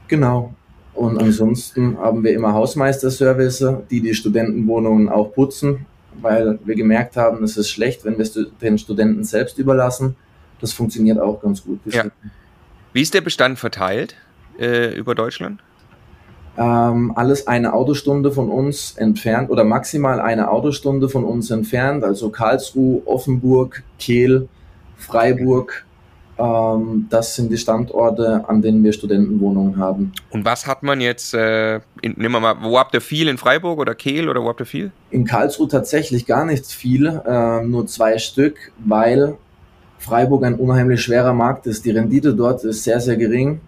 [0.09, 0.55] Genau.
[0.94, 5.87] Und ansonsten haben wir immer Hausmeisterservice, die die Studentenwohnungen auch putzen,
[6.20, 10.16] weil wir gemerkt haben, es ist schlecht, wenn wir es den Studenten selbst überlassen.
[10.61, 11.81] Das funktioniert auch ganz gut.
[11.87, 12.05] Ja.
[12.92, 14.16] Wie ist der Bestand verteilt
[14.59, 15.61] äh, über Deutschland?
[16.56, 22.28] Ähm, alles eine Autostunde von uns entfernt oder maximal eine Autostunde von uns entfernt, also
[22.28, 24.48] Karlsruhe, Offenburg, Kehl,
[24.98, 25.86] Freiburg.
[26.38, 30.12] Ähm, das sind die Standorte, an denen wir Studentenwohnungen haben.
[30.30, 33.28] Und was hat man jetzt, äh, in, nehmen wir mal, wo habt ihr viel?
[33.28, 34.90] In Freiburg oder Kehl oder wo habt ihr viel?
[35.10, 39.36] In Karlsruhe tatsächlich gar nicht viel, äh, nur zwei Stück, weil
[39.98, 41.84] Freiburg ein unheimlich schwerer Markt ist.
[41.86, 43.60] Die Rendite dort ist sehr, sehr gering.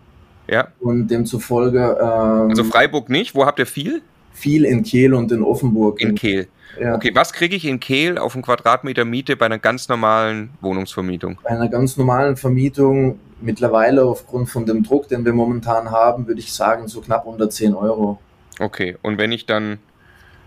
[0.49, 0.69] Ja.
[0.81, 1.97] Und demzufolge.
[2.01, 3.35] Ähm, also Freiburg nicht.
[3.35, 4.03] Wo habt ihr viel?
[4.33, 6.01] Viel in Kehl und in Offenburg.
[6.01, 6.49] In Kehl.
[6.81, 6.97] Ja.
[6.97, 11.39] Okay, was kriege ich in Kehl auf einen Quadratmeter Miete bei einer ganz normalen Wohnungsvermietung?
[11.45, 16.41] Bei einer ganz normalen Vermietung mittlerweile aufgrund von dem Druck, den wir momentan haben, würde
[16.41, 18.19] ich sagen, so knapp unter 10 Euro.
[18.59, 19.79] Okay, und wenn ich dann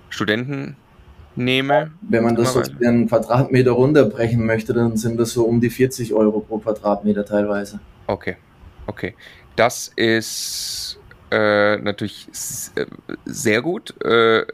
[0.09, 0.75] Studenten
[1.35, 1.91] nehme?
[2.01, 6.13] Wenn man das so den Quadratmeter runterbrechen möchte, dann sind das so um die 40
[6.13, 7.79] Euro pro Quadratmeter teilweise.
[8.07, 8.37] Okay,
[8.87, 9.13] okay.
[9.57, 10.99] Das ist
[11.31, 12.27] äh, natürlich
[12.75, 12.85] äh,
[13.25, 13.93] sehr gut.
[14.05, 14.45] Äh,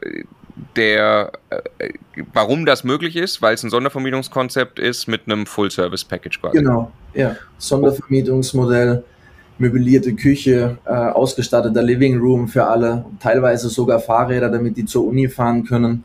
[0.76, 1.92] der, äh,
[2.32, 6.58] warum das möglich ist, weil es ein Sondervermietungskonzept ist mit einem Full-Service-Package quasi.
[6.58, 7.36] Genau, ja.
[7.58, 9.04] Sondervermietungsmodell,
[9.58, 15.28] möblierte Küche, äh, ausgestatteter Living Room für alle, teilweise sogar Fahrräder, damit die zur Uni
[15.28, 16.04] fahren können,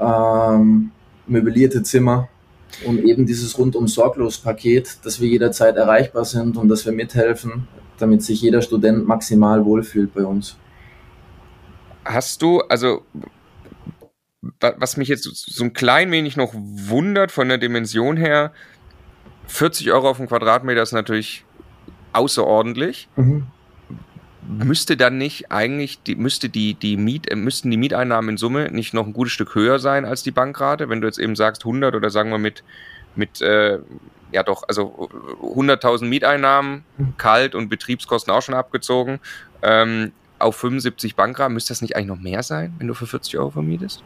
[0.00, 0.90] ähm,
[1.26, 2.28] möblierte Zimmer
[2.84, 7.68] und eben dieses rundum sorglos Paket, dass wir jederzeit erreichbar sind und dass wir mithelfen,
[7.98, 10.56] damit sich jeder Student maximal wohlfühlt bei uns.
[12.04, 13.02] Hast du, also
[14.60, 18.52] was mich jetzt so ein klein wenig noch wundert von der Dimension her,
[19.48, 21.44] 40 Euro auf den Quadratmeter ist natürlich
[22.12, 23.08] außerordentlich.
[23.16, 23.46] Mhm.
[24.48, 28.70] Müsste dann nicht eigentlich, die, müsste die, die Miet, äh, müssten die Mieteinnahmen in Summe
[28.70, 30.88] nicht noch ein gutes Stück höher sein als die Bankrate?
[30.88, 32.62] Wenn du jetzt eben sagst 100 oder sagen wir mit,
[33.16, 33.80] mit äh,
[34.32, 35.08] ja doch, also
[35.42, 37.14] 100.000 Mieteinnahmen, mhm.
[37.16, 39.20] kalt und Betriebskosten auch schon abgezogen,
[39.62, 43.38] ähm, auf 75 Bankraten, müsste das nicht eigentlich noch mehr sein, wenn du für 40
[43.38, 44.02] Euro vermietest?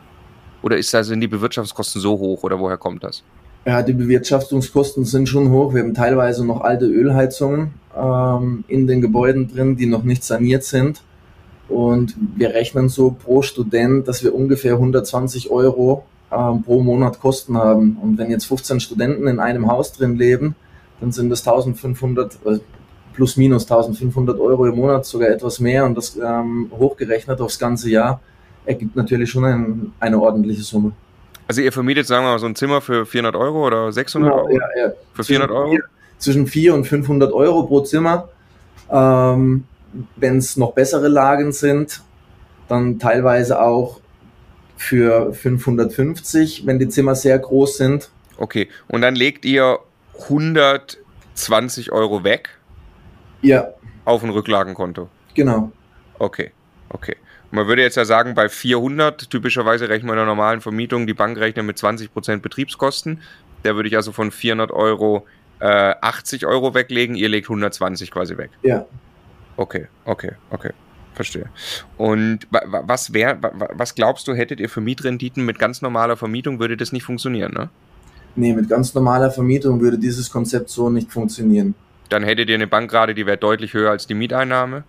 [0.62, 3.22] Oder ist da, sind die Bewirtschaftungskosten so hoch oder woher kommt das?
[3.66, 5.74] Ja, die Bewirtschaftungskosten sind schon hoch.
[5.74, 10.64] Wir haben teilweise noch alte Ölheizungen ähm, in den Gebäuden drin, die noch nicht saniert
[10.64, 11.02] sind.
[11.68, 17.98] Und wir rechnen so pro Student, dass wir ungefähr 120 Euro pro Monat Kosten haben.
[18.00, 20.54] Und wenn jetzt 15 Studenten in einem Haus drin leben,
[21.00, 22.58] dann sind das 1500, äh,
[23.14, 25.84] plus minus 1500 Euro im Monat, sogar etwas mehr.
[25.84, 28.20] Und das ähm, hochgerechnet aufs ganze Jahr
[28.64, 30.92] ergibt natürlich schon ein, eine ordentliche Summe.
[31.48, 34.42] Also ihr vermietet, sagen wir mal, so ein Zimmer für 400 Euro oder 600 genau,
[34.44, 34.52] Euro?
[34.52, 34.92] Ja, ja.
[35.14, 35.78] Für 400 Euro?
[36.18, 38.28] Zwischen 4 und 500 Euro pro Zimmer.
[38.90, 39.64] Ähm,
[40.14, 42.02] Wenn es noch bessere Lagen sind,
[42.68, 44.00] dann teilweise auch
[44.80, 48.10] für 550, wenn die Zimmer sehr groß sind.
[48.38, 49.78] Okay, und dann legt ihr
[50.22, 52.48] 120 Euro weg?
[53.42, 53.68] Ja.
[54.06, 55.10] Auf ein Rücklagenkonto?
[55.34, 55.70] Genau.
[56.18, 56.52] Okay,
[56.88, 57.16] okay.
[57.50, 61.14] Man würde jetzt ja sagen, bei 400, typischerweise rechnen wir in der normalen Vermietung, die
[61.14, 63.20] Bank rechnet mit 20% Betriebskosten.
[63.62, 65.26] Da würde ich also von 400 Euro
[65.58, 68.50] äh, 80 Euro weglegen, ihr legt 120 quasi weg.
[68.62, 68.86] Ja.
[69.58, 70.70] Okay, okay, okay.
[71.20, 71.50] Verstehe.
[71.98, 73.38] Und was wäre,
[73.74, 77.52] was glaubst du, hättet ihr für Mietrenditen mit ganz normaler Vermietung, würde das nicht funktionieren,
[77.52, 77.68] ne?
[78.36, 81.74] Nee, mit ganz normaler Vermietung würde dieses Konzept so nicht funktionieren.
[82.08, 84.84] Dann hättet ihr eine Bankrate, die wäre deutlich höher als die Mieteinnahme?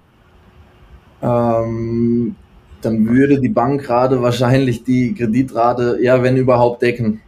[1.22, 2.34] Ähm,
[2.82, 7.20] dann würde die Bank gerade wahrscheinlich die Kreditrate, ja, wenn überhaupt, decken.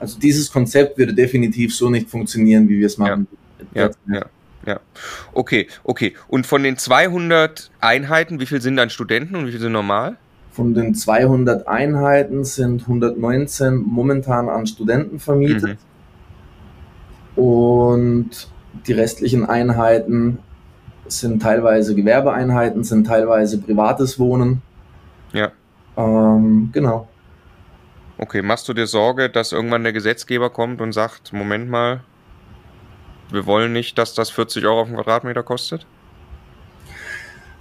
[0.00, 3.28] Also dieses Konzept würde definitiv so nicht funktionieren, wie wir es machen.
[3.74, 4.26] Ja, ja, ja,
[4.68, 4.80] Ja,
[5.32, 6.12] okay, okay.
[6.28, 10.18] Und von den 200 Einheiten, wie viel sind dann Studenten und wie viel sind normal?
[10.50, 15.78] Von den 200 Einheiten sind 119 momentan an Studenten vermietet.
[17.34, 17.42] Mhm.
[17.42, 18.48] Und
[18.86, 20.40] die restlichen Einheiten
[21.06, 24.60] sind teilweise Gewerbeeinheiten, sind teilweise privates Wohnen.
[25.32, 25.50] Ja.
[25.96, 27.08] Ähm, genau.
[28.18, 32.00] Okay, machst du dir Sorge, dass irgendwann der Gesetzgeber kommt und sagt, Moment mal,
[33.30, 35.86] wir wollen nicht, dass das 40 Euro auf den Quadratmeter kostet?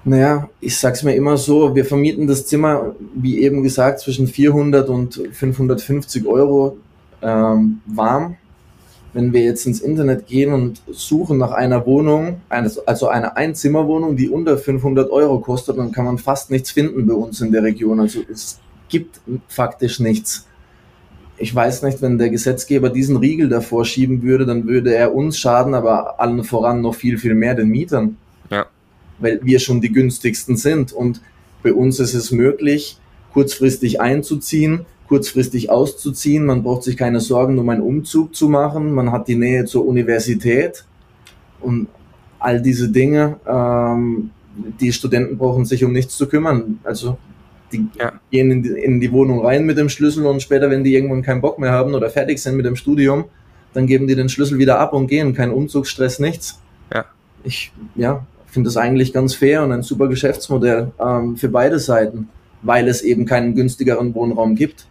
[0.03, 4.88] Naja, ich sag's mir immer so, wir vermieten das Zimmer, wie eben gesagt, zwischen 400
[4.88, 6.78] und 550 Euro
[7.22, 8.38] ähm, warm
[9.18, 14.30] wenn wir jetzt ins Internet gehen und suchen nach einer Wohnung, also eine Einzimmerwohnung, die
[14.30, 17.99] unter 500 Euro kostet, dann kann man fast nichts finden bei uns in der Region.
[17.99, 18.59] Also es
[18.89, 20.45] gibt faktisch nichts.
[21.38, 25.38] Ich weiß nicht, wenn der Gesetzgeber diesen Riegel davor schieben würde, dann würde er uns
[25.38, 28.18] schaden, aber allen voran noch viel, viel mehr den Mietern.
[28.50, 28.66] Ja.
[29.20, 30.94] Weil wir schon die günstigsten sind.
[30.94, 31.22] Und
[31.62, 32.98] bei uns ist es möglich,
[33.34, 36.46] kurzfristig einzuziehen, kurzfristig auszuziehen.
[36.46, 38.94] Man braucht sich keine Sorgen um einen Umzug zu machen.
[38.94, 40.86] Man hat die Nähe zur Universität
[41.60, 41.88] und
[42.40, 43.40] all diese Dinge.
[43.46, 44.32] Ähm,
[44.80, 46.80] die Studenten brauchen sich um nichts zu kümmern.
[46.84, 47.18] Also
[47.72, 48.13] die ja.
[48.32, 51.22] gehen in die, in die, Wohnung rein mit dem Schlüssel und später, wenn die irgendwann
[51.22, 53.26] keinen Bock mehr haben oder fertig sind mit dem Studium,
[53.74, 55.34] dann geben die den Schlüssel wieder ab und gehen.
[55.34, 56.61] Kein Umzugsstress, nichts.
[56.93, 57.05] Ja.
[57.43, 62.30] Ich ja, finde das eigentlich ganz fair und ein super Geschäftsmodell ähm, für beide Seiten,
[62.61, 64.88] weil es eben keinen günstigeren Wohnraum gibt.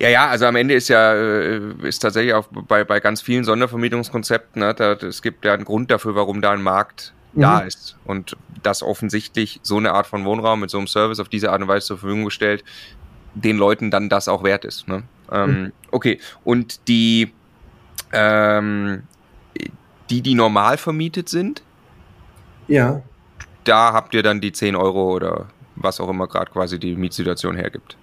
[0.00, 3.44] Ja, ja, also am Ende ist ja, äh, ist tatsächlich auch bei, bei ganz vielen
[3.44, 7.40] Sondervermietungskonzepten, ne, da, es gibt ja einen Grund dafür, warum da ein Markt mhm.
[7.40, 7.96] da ist.
[8.04, 11.62] Und das offensichtlich so eine Art von Wohnraum mit so einem Service auf diese Art
[11.62, 12.64] und Weise zur Verfügung gestellt,
[13.34, 14.88] den Leuten dann das auch wert ist.
[14.88, 15.04] Ne?
[15.30, 15.72] Ähm, mhm.
[15.90, 17.32] Okay, und die,
[18.12, 19.02] ähm,
[20.10, 21.62] die, die normal vermietet sind?
[22.66, 23.02] Ja.
[23.64, 27.56] Da habt ihr dann die 10 Euro oder was auch immer gerade quasi die Mietsituation
[27.56, 27.96] hergibt.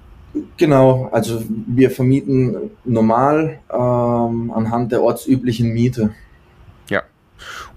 [0.57, 6.13] Genau, also wir vermieten normal ähm, anhand der ortsüblichen Miete.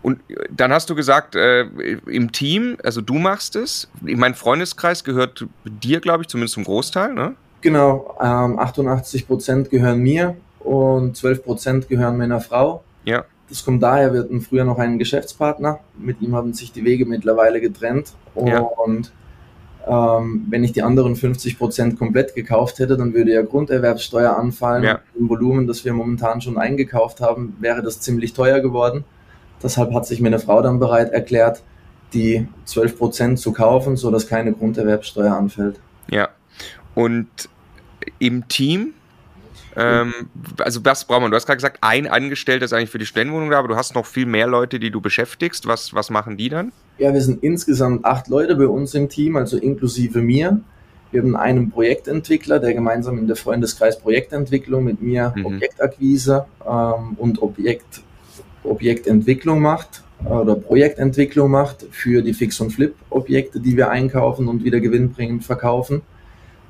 [0.02, 1.62] Und dann hast du gesagt, äh,
[2.06, 3.88] im Team, also du machst es.
[4.00, 7.34] Mein Freundeskreis gehört dir, glaube ich, zumindest zum Großteil, ne?
[7.60, 12.84] Genau, ähm, 88 Prozent gehören mir und 12 Prozent gehören meiner Frau.
[13.04, 13.24] Ja.
[13.48, 15.80] Das kommt daher, wir hatten früher noch einen Geschäftspartner.
[15.98, 18.12] Mit ihm haben sich die Wege mittlerweile getrennt.
[18.34, 18.68] Und ja
[19.88, 24.84] ähm, wenn ich die anderen 50 Prozent komplett gekauft hätte, dann würde ja Grunderwerbsteuer anfallen.
[24.84, 25.00] Ja.
[25.18, 29.04] Im Volumen, das wir momentan schon eingekauft haben, wäre das ziemlich teuer geworden.
[29.62, 31.62] Deshalb hat sich meine Frau dann bereit erklärt,
[32.14, 35.80] die 12 Prozent zu kaufen, sodass keine Grunderwerbsteuer anfällt.
[36.10, 36.28] Ja.
[36.94, 37.28] Und
[38.18, 38.94] im Team
[39.78, 40.12] ähm,
[40.58, 41.30] also was braucht man?
[41.30, 43.94] Du hast gerade gesagt, ein Angestellter ist eigentlich für die Studentenwohnung da, aber du hast
[43.94, 45.66] noch viel mehr Leute, die du beschäftigst.
[45.66, 46.72] Was, was machen die dann?
[46.98, 50.60] Ja, wir sind insgesamt acht Leute bei uns im Team, also inklusive mir.
[51.12, 55.46] Wir haben einen Projektentwickler, der gemeinsam in der Freundeskreis Projektentwicklung mit mir mhm.
[55.46, 58.02] Objektakquise ähm, und Objekt,
[58.70, 64.80] Objektentwicklung macht oder Projektentwicklung macht für die Fix- und Flip-Objekte, die wir einkaufen und wieder
[64.80, 66.02] gewinnbringend verkaufen.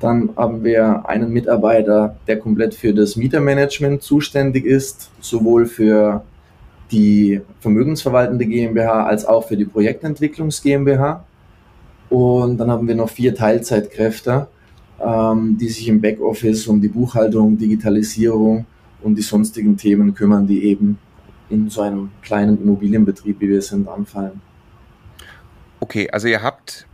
[0.01, 6.23] Dann haben wir einen Mitarbeiter, der komplett für das Mietermanagement zuständig ist, sowohl für
[6.93, 11.25] die vermögensverwaltende GmbH als auch für die Projektentwicklungs GmbH.
[12.11, 14.47] Und dann haben wir noch vier Teilzeitkräfte,
[15.05, 18.67] ähm, die sich im Backoffice um die Buchhaltung, Digitalisierung
[19.03, 20.99] und die sonstigen Themen kümmern, die eben
[21.51, 24.41] in so einem kleinen Immobilienbetrieb, wie wir sind, anfallen.
[25.81, 26.87] Okay, also ihr habt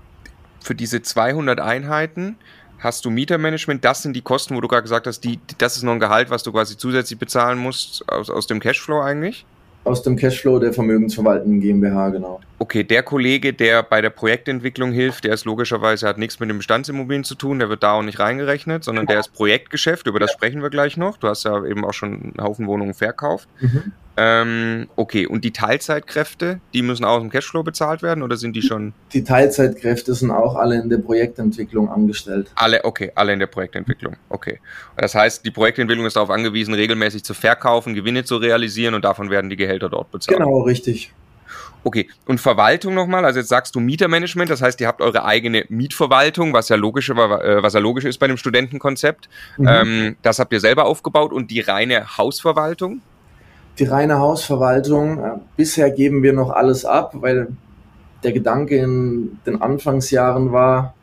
[0.61, 2.36] für diese 200 Einheiten
[2.78, 5.82] hast du Mietermanagement, das sind die Kosten, wo du gerade gesagt hast, die, das ist
[5.82, 9.46] noch ein Gehalt, was du quasi zusätzlich bezahlen musst aus, aus dem Cashflow eigentlich?
[9.84, 12.40] Aus dem Cashflow der Vermögensverwaltenden GmbH, genau.
[12.59, 16.59] Okay, der Kollege, der bei der Projektentwicklung hilft, der ist logischerweise, hat nichts mit den
[16.59, 20.32] Bestandsimmobilien zu tun, der wird da auch nicht reingerechnet, sondern der ist Projektgeschäft, über das
[20.32, 21.16] sprechen wir gleich noch.
[21.16, 23.48] Du hast ja eben auch schon einen Haufen Wohnungen verkauft.
[23.61, 23.92] Mhm.
[24.16, 28.55] Ähm, okay, und die Teilzeitkräfte, die müssen auch aus dem Cashflow bezahlt werden oder sind
[28.55, 28.92] die schon?
[29.12, 32.52] Die Teilzeitkräfte sind auch alle in der Projektentwicklung angestellt.
[32.55, 34.16] Alle, okay, alle in der Projektentwicklung.
[34.28, 34.61] Okay.
[34.96, 39.30] Das heißt, die Projektentwicklung ist darauf angewiesen, regelmäßig zu verkaufen, Gewinne zu realisieren und davon
[39.30, 40.38] werden die Gehälter dort bezahlt.
[40.38, 41.12] Genau, richtig.
[41.85, 45.64] Okay, und Verwaltung nochmal, also jetzt sagst du Mietermanagement, das heißt, ihr habt eure eigene
[45.68, 49.28] Mietverwaltung, was ja logisch, äh, was ja logisch ist bei dem Studentenkonzept.
[49.59, 49.68] Mhm.
[49.68, 53.03] Ähm, das habt ihr selber aufgebaut und die reine Hausverwaltung?
[53.78, 55.18] die reine Hausverwaltung.
[55.18, 57.49] Äh, bisher geben wir noch alles ab, weil
[58.22, 60.95] der Gedanke in den Anfangsjahren war,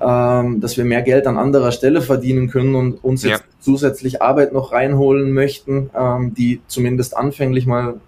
[0.00, 4.52] ähm, dass wir mehr Geld an anderer Stelle verdienen können und uns jetzt zusätzlich Arbeit
[4.52, 8.00] noch reinholen möchten, ähm, die zumindest anfänglich mal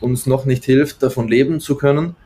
[0.00, 2.16] uns noch nicht hilft, davon leben zu können.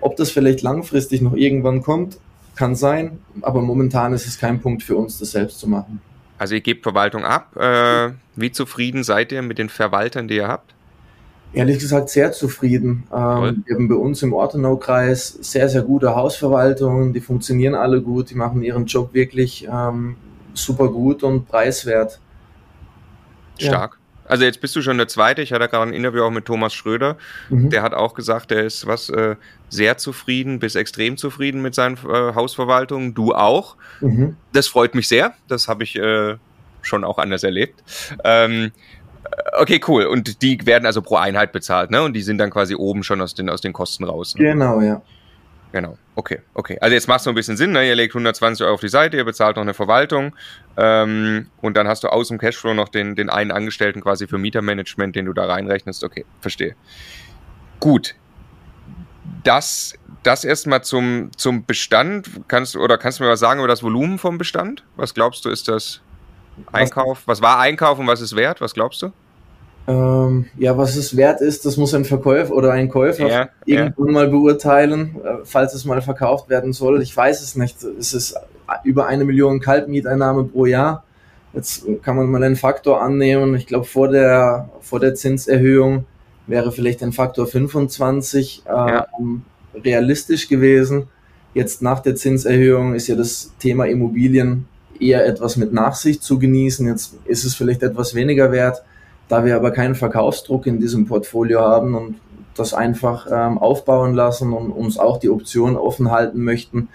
[0.00, 2.18] Ob das vielleicht langfristig noch irgendwann kommt,
[2.54, 6.00] kann sein, aber momentan ist es kein Punkt für uns, das selbst zu machen.
[6.38, 7.56] Also ihr gebt Verwaltung ab.
[7.56, 10.74] Äh, wie zufrieden seid ihr mit den Verwaltern, die ihr habt?
[11.52, 13.04] Ehrlich gesagt sehr zufrieden.
[13.12, 17.12] Ähm, wir haben bei uns im Ortenau-Kreis sehr, sehr gute Hausverwaltungen.
[17.12, 18.30] Die funktionieren alle gut.
[18.30, 20.16] Die machen ihren Job wirklich ähm,
[20.52, 22.20] super gut und preiswert.
[23.58, 23.97] Stark.
[24.28, 25.42] Also jetzt bist du schon der Zweite.
[25.42, 27.16] Ich hatte gerade ein Interview auch mit Thomas Schröder.
[27.48, 27.70] Mhm.
[27.70, 29.36] Der hat auch gesagt, er ist was äh,
[29.68, 33.14] sehr zufrieden bis extrem zufrieden mit seinen äh, Hausverwaltungen.
[33.14, 33.76] Du auch.
[34.00, 34.36] Mhm.
[34.52, 35.34] Das freut mich sehr.
[35.48, 36.36] Das habe ich äh,
[36.82, 37.82] schon auch anders erlebt.
[38.24, 38.72] Ähm,
[39.58, 40.04] okay, cool.
[40.04, 42.02] Und die werden also pro Einheit bezahlt, ne?
[42.02, 44.34] Und die sind dann quasi oben schon aus den, aus den Kosten raus.
[44.34, 44.44] Ne?
[44.44, 45.02] Genau, ja.
[45.70, 46.78] Genau, okay, okay.
[46.80, 47.86] Also jetzt macht es so ein bisschen Sinn, ne?
[47.86, 50.34] ihr legt 120 Euro auf die Seite, ihr bezahlt noch eine Verwaltung
[50.78, 54.38] ähm, und dann hast du aus dem Cashflow noch den, den einen Angestellten quasi für
[54.38, 56.04] Mietermanagement, den du da reinrechnest.
[56.04, 56.74] Okay, verstehe.
[57.80, 58.14] Gut.
[59.44, 62.28] Das, das erstmal zum, zum Bestand.
[62.48, 64.84] Kannst, oder kannst du mir was sagen über das Volumen vom Bestand?
[64.96, 66.00] Was glaubst du, ist das
[66.72, 67.22] Einkauf?
[67.26, 68.60] Was war Einkauf und was ist wert?
[68.62, 69.12] Was glaubst du?
[69.88, 74.06] Ähm, ja, was es wert ist, das muss ein Verkäufer oder ein Käufer ja, irgendwann
[74.08, 74.12] ja.
[74.12, 77.00] mal beurteilen, äh, falls es mal verkauft werden soll.
[77.00, 77.82] Ich weiß es nicht.
[77.82, 78.36] Es ist
[78.84, 81.04] über eine Million Kaltmieteinnahme pro Jahr.
[81.54, 83.54] Jetzt kann man mal einen Faktor annehmen.
[83.54, 86.04] Ich glaube, vor der, vor der Zinserhöhung
[86.46, 89.06] wäre vielleicht ein Faktor 25 äh, ja.
[89.82, 91.08] realistisch gewesen.
[91.54, 94.68] Jetzt nach der Zinserhöhung ist ja das Thema Immobilien
[95.00, 96.86] eher etwas mit Nachsicht zu genießen.
[96.86, 98.82] Jetzt ist es vielleicht etwas weniger wert.
[99.28, 102.16] Da wir aber keinen Verkaufsdruck in diesem Portfolio haben und
[102.56, 106.88] das einfach ähm, aufbauen lassen und uns auch die Option offen halten möchten,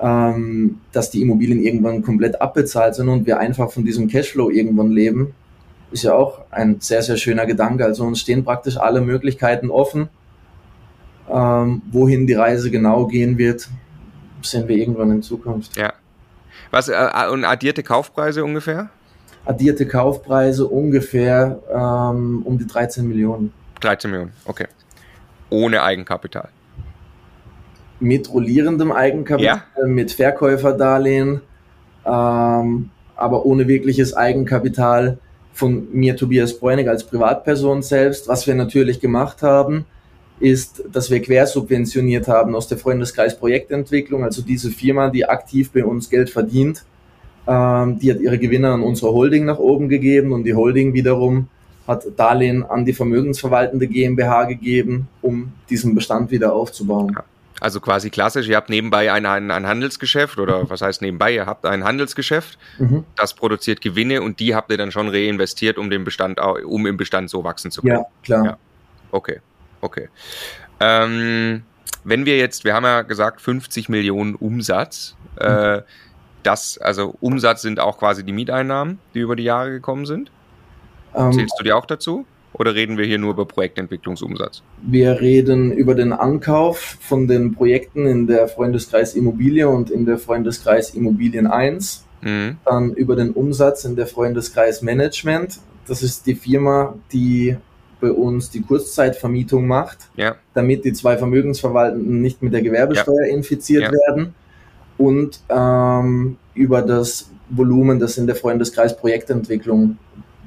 [0.00, 4.90] ähm, dass die Immobilien irgendwann komplett abbezahlt sind und wir einfach von diesem Cashflow irgendwann
[4.90, 5.34] leben,
[5.90, 7.84] ist ja auch ein sehr, sehr schöner Gedanke.
[7.84, 10.08] Also uns stehen praktisch alle Möglichkeiten offen.
[11.30, 13.68] Ähm, wohin die Reise genau gehen wird,
[14.42, 15.76] sehen wir irgendwann in Zukunft.
[15.76, 15.94] Ja.
[16.70, 18.90] Was äh, und addierte Kaufpreise ungefähr?
[19.44, 23.52] Addierte Kaufpreise ungefähr ähm, um die 13 Millionen.
[23.80, 24.66] 13 Millionen, okay.
[25.50, 26.48] Ohne Eigenkapital.
[28.00, 29.86] Mit rollierendem Eigenkapital, ja.
[29.86, 31.40] mit Verkäuferdarlehen,
[32.04, 35.18] ähm, aber ohne wirkliches Eigenkapital
[35.52, 38.26] von mir, Tobias Bräunig, als Privatperson selbst.
[38.26, 39.84] Was wir natürlich gemacht haben,
[40.40, 45.84] ist, dass wir quersubventioniert haben aus der Freundeskreis Projektentwicklung, also diese Firma, die aktiv bei
[45.84, 46.84] uns Geld verdient
[47.46, 51.48] ähm, die hat ihre Gewinne an unsere Holding nach oben gegeben und die Holding wiederum
[51.86, 57.16] hat Darlehen an die vermögensverwaltende GmbH gegeben, um diesen Bestand wieder aufzubauen.
[57.60, 61.46] Also quasi klassisch, ihr habt nebenbei ein, ein, ein Handelsgeschäft oder was heißt nebenbei, ihr
[61.46, 63.04] habt ein Handelsgeschäft, mhm.
[63.16, 66.96] das produziert Gewinne und die habt ihr dann schon reinvestiert, um den Bestand, um im
[66.96, 67.94] Bestand so wachsen zu können.
[67.94, 68.44] Ja, klar.
[68.44, 68.58] Ja.
[69.12, 69.40] Okay,
[69.80, 70.08] okay.
[70.80, 71.62] Ähm,
[72.02, 75.46] wenn wir jetzt, wir haben ja gesagt 50 Millionen Umsatz, mhm.
[75.46, 75.82] äh,
[76.44, 80.30] das, also Umsatz sind auch quasi die Mieteinnahmen, die über die Jahre gekommen sind.
[81.14, 82.26] Ähm, Zählst du die auch dazu?
[82.52, 84.62] Oder reden wir hier nur über Projektentwicklungsumsatz?
[84.80, 90.18] Wir reden über den Ankauf von den Projekten in der Freundeskreis Immobilie und in der
[90.18, 92.04] Freundeskreis Immobilien 1.
[92.20, 92.58] Mhm.
[92.64, 95.58] Dann über den Umsatz in der Freundeskreis Management.
[95.88, 97.56] Das ist die Firma, die
[98.00, 100.36] bei uns die Kurzzeitvermietung macht, ja.
[100.52, 103.34] damit die zwei Vermögensverwaltenden nicht mit der Gewerbesteuer ja.
[103.34, 103.92] infiziert ja.
[103.92, 104.34] werden
[104.98, 109.98] und ähm, über das Volumen, das in der Freundeskreis Projektentwicklung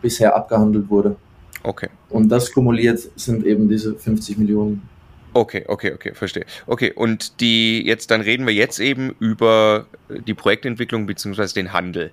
[0.02, 1.16] bisher abgehandelt wurde.
[1.64, 1.90] Okay.
[2.10, 4.88] Und das kumuliert sind eben diese 50 Millionen.
[5.34, 6.46] Okay, okay, okay, verstehe.
[6.66, 11.48] Okay, und die jetzt, dann reden wir jetzt eben über die Projektentwicklung bzw.
[11.54, 12.12] den Handel.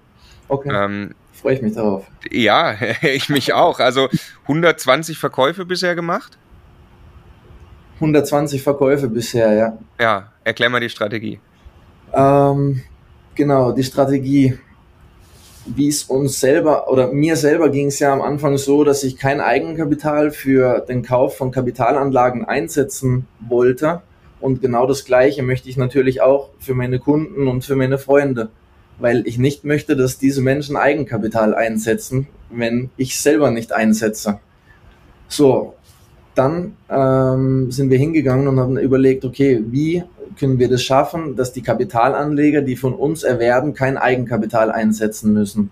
[0.48, 0.70] Okay.
[0.72, 2.06] Ähm, Freue ich mich darauf.
[2.30, 3.80] Ja, ich mich auch.
[3.80, 4.08] Also
[4.42, 6.36] 120 Verkäufe bisher gemacht?
[7.96, 9.78] 120 Verkäufe bisher, ja.
[10.00, 11.40] Ja, erklär mal die Strategie.
[12.14, 12.82] Ähm,
[13.34, 14.58] genau, die Strategie.
[15.66, 19.16] Wie es uns selber oder mir selber ging es ja am Anfang so, dass ich
[19.16, 24.02] kein Eigenkapital für den Kauf von Kapitalanlagen einsetzen wollte.
[24.42, 28.50] Und genau das Gleiche möchte ich natürlich auch für meine Kunden und für meine Freunde,
[28.98, 34.40] weil ich nicht möchte, dass diese Menschen Eigenkapital einsetzen, wenn ich selber nicht einsetze.
[35.28, 35.72] So,
[36.34, 40.04] dann ähm, sind wir hingegangen und haben überlegt, okay, wie
[40.38, 45.70] können wir das schaffen, dass die Kapitalanleger, die von uns erwerben, kein Eigenkapital einsetzen müssen.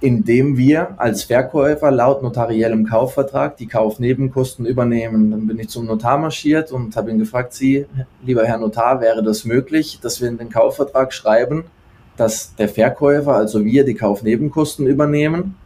[0.00, 5.30] Indem wir als Verkäufer laut notariellem Kaufvertrag die Kaufnebenkosten übernehmen.
[5.30, 7.86] Dann bin ich zum Notar marschiert und habe ihn gefragt, Sie,
[8.24, 11.64] lieber Herr Notar, wäre das möglich, dass wir in den Kaufvertrag schreiben,
[12.16, 15.56] dass der Verkäufer, also wir, die Kaufnebenkosten übernehmen?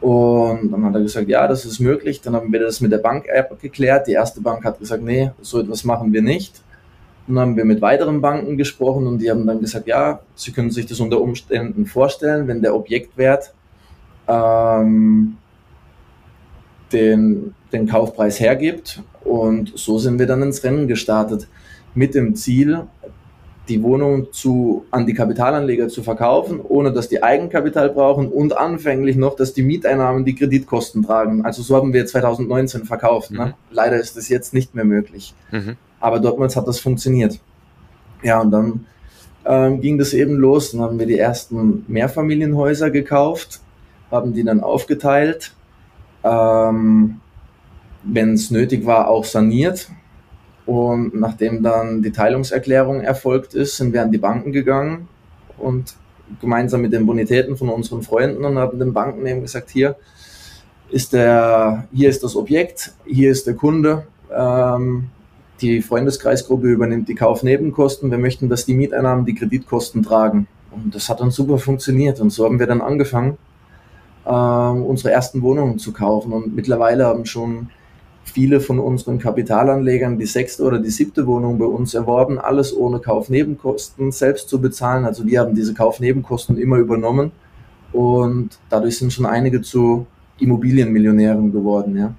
[0.00, 2.20] Und dann hat er gesagt, ja, das ist möglich.
[2.20, 4.06] Dann haben wir das mit der Bank-App geklärt.
[4.06, 6.62] Die erste Bank hat gesagt, nee, so etwas machen wir nicht.
[7.26, 10.70] Dann haben wir mit weiteren Banken gesprochen und die haben dann gesagt, ja, sie können
[10.70, 13.52] sich das unter Umständen vorstellen, wenn der Objektwert
[14.28, 15.36] ähm,
[16.92, 19.02] den, den Kaufpreis hergibt.
[19.24, 21.48] Und so sind wir dann ins Rennen gestartet
[21.94, 22.86] mit dem Ziel,
[23.68, 29.16] die Wohnung zu, an die Kapitalanleger zu verkaufen, ohne dass die Eigenkapital brauchen und anfänglich
[29.16, 31.44] noch, dass die Mieteinnahmen die Kreditkosten tragen.
[31.44, 33.32] Also so haben wir 2019 verkauft.
[33.32, 33.38] Ne?
[33.38, 33.44] Mhm.
[33.46, 33.54] Ne?
[33.70, 35.34] Leider ist das jetzt nicht mehr möglich.
[35.50, 35.76] Mhm.
[36.06, 37.40] Aber dortmals hat das funktioniert.
[38.22, 38.86] Ja, und dann
[39.44, 40.70] ähm, ging das eben los.
[40.70, 43.60] Dann haben wir die ersten Mehrfamilienhäuser gekauft,
[44.12, 45.52] haben die dann aufgeteilt.
[46.22, 47.20] Ähm,
[48.04, 49.90] Wenn es nötig war, auch saniert
[50.64, 55.08] und nachdem dann die Teilungserklärung erfolgt ist, sind wir an die Banken gegangen
[55.58, 55.96] und
[56.40, 59.96] gemeinsam mit den Bonitäten von unseren Freunden und haben den Banken eben gesagt, hier
[60.88, 65.10] ist der, hier ist das Objekt, hier ist der Kunde, ähm,
[65.60, 70.46] die Freundeskreisgruppe übernimmt die Kaufnebenkosten, wir möchten, dass die Mieteinnahmen die Kreditkosten tragen.
[70.70, 73.38] Und das hat dann super funktioniert und so haben wir dann angefangen,
[74.26, 77.70] ähm, unsere ersten Wohnungen zu kaufen und mittlerweile haben schon
[78.24, 82.98] viele von unseren Kapitalanlegern die sechste oder die siebte Wohnung bei uns erworben, alles ohne
[82.98, 85.04] Kaufnebenkosten selbst zu bezahlen.
[85.04, 87.30] Also wir haben diese Kaufnebenkosten immer übernommen
[87.92, 90.06] und dadurch sind schon einige zu
[90.38, 92.14] Immobilienmillionären geworden, ja.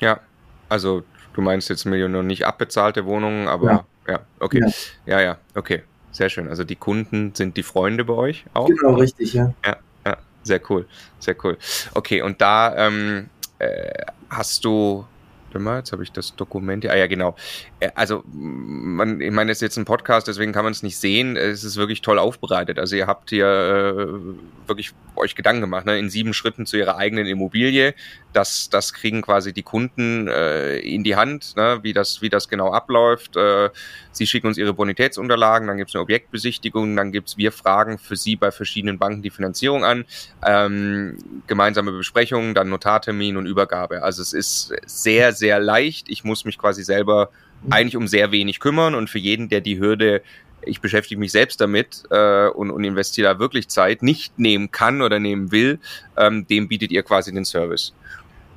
[0.00, 0.20] Ja,
[0.68, 1.02] also
[1.38, 4.60] du meinst jetzt Millionär nicht abbezahlte Wohnungen, aber ja, ja okay.
[5.06, 5.18] Ja.
[5.18, 5.84] ja, ja, okay.
[6.10, 6.48] Sehr schön.
[6.48, 8.66] Also die Kunden sind die Freunde bei euch auch?
[8.66, 9.54] Genau, richtig, ja.
[9.64, 10.86] Ja, ja, sehr cool,
[11.20, 11.56] sehr cool.
[11.94, 13.30] Okay, und da ähm,
[13.60, 13.92] äh,
[14.28, 15.06] hast du
[15.48, 16.84] Warte mal, jetzt habe ich das Dokument.
[16.86, 17.34] Ah ja, genau.
[17.80, 20.98] Äh, also, man, ich meine, es ist jetzt ein Podcast, deswegen kann man es nicht
[20.98, 21.36] sehen.
[21.36, 22.78] Es ist wirklich toll aufbereitet.
[22.78, 25.98] Also ihr habt hier äh, wirklich euch Gedanken gemacht, ne?
[25.98, 27.94] in sieben Schritten zu ihrer eigenen Immobilie.
[28.32, 31.80] Das, das kriegen quasi die Kunden äh, in die Hand, ne?
[31.82, 33.36] wie, das, wie das genau abläuft.
[33.36, 33.70] Äh,
[34.12, 37.98] sie schicken uns ihre Bonitätsunterlagen, dann gibt es eine Objektbesichtigung, dann gibt es wir Fragen
[37.98, 40.04] für sie bei verschiedenen Banken die Finanzierung an,
[40.46, 44.02] ähm, gemeinsame Besprechungen, dann Notartermin und Übergabe.
[44.02, 46.08] Also es ist sehr, sehr leicht.
[46.08, 47.30] Ich muss mich quasi selber
[47.70, 50.22] eigentlich um sehr wenig kümmern und für jeden, der die Hürde
[50.62, 55.02] ich beschäftige mich selbst damit äh, und, und investiere da wirklich Zeit, nicht nehmen kann
[55.02, 55.78] oder nehmen will,
[56.16, 57.92] ähm, dem bietet ihr quasi den Service.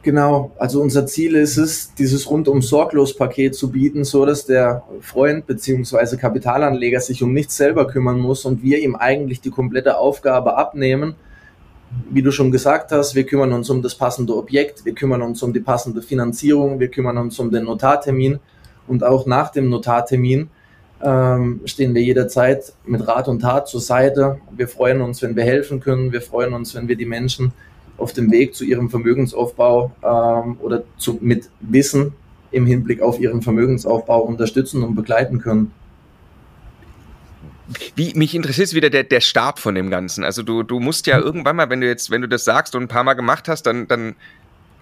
[0.03, 4.83] Genau, also unser Ziel ist es, dieses rundum sorglos Paket zu bieten, so dass der
[4.99, 9.97] Freund beziehungsweise Kapitalanleger sich um nichts selber kümmern muss und wir ihm eigentlich die komplette
[9.97, 11.15] Aufgabe abnehmen.
[12.09, 15.41] Wie du schon gesagt hast, wir kümmern uns um das passende Objekt, wir kümmern uns
[15.43, 18.39] um die passende Finanzierung, wir kümmern uns um den Notartermin
[18.87, 20.49] und auch nach dem Notartermin
[21.03, 24.39] ähm, stehen wir jederzeit mit Rat und Tat zur Seite.
[24.55, 26.11] Wir freuen uns, wenn wir helfen können.
[26.11, 27.53] Wir freuen uns, wenn wir die Menschen
[27.97, 32.13] auf dem Weg zu ihrem Vermögensaufbau ähm, oder zu, mit Wissen
[32.51, 35.71] im Hinblick auf ihren Vermögensaufbau unterstützen und begleiten können.
[37.95, 40.23] Wie, mich interessiert wieder der, der Stab von dem Ganzen.
[40.23, 42.83] Also du, du musst ja irgendwann mal, wenn du jetzt, wenn du das sagst und
[42.83, 44.15] ein paar Mal gemacht hast, dann, dann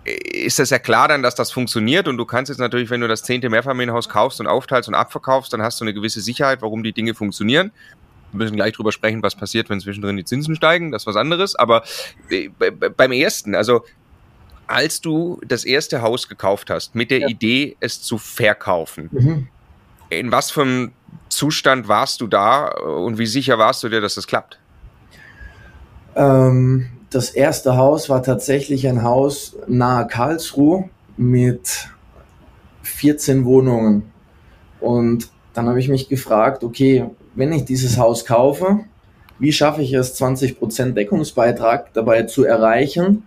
[0.06, 3.08] ist das ja klar dann, dass das funktioniert und du kannst jetzt natürlich, wenn du
[3.08, 6.84] das zehnte Mehrfamilienhaus kaufst und aufteilst und abverkaufst, dann hast du eine gewisse Sicherheit, warum
[6.84, 7.72] die Dinge funktionieren.
[8.32, 11.16] Wir müssen gleich drüber sprechen, was passiert, wenn zwischendrin die Zinsen steigen, das ist was
[11.16, 11.56] anderes.
[11.56, 11.84] Aber
[12.30, 13.84] äh, beim ersten, also
[14.68, 17.28] als du das erste Haus gekauft hast, mit der ja.
[17.28, 19.48] Idee, es zu verkaufen, mhm.
[20.10, 20.92] in was für einem
[21.30, 24.60] Zustand warst du da und wie sicher warst du dir, dass das klappt?
[26.16, 31.90] Ähm, das erste Haus war tatsächlich ein Haus nahe Karlsruhe mit
[32.84, 34.12] 14 Wohnungen.
[34.80, 38.80] Und dann habe ich mich gefragt, okay, wenn ich dieses Haus kaufe,
[39.40, 43.24] wie schaffe ich es, 20% Deckungsbeitrag dabei zu erreichen,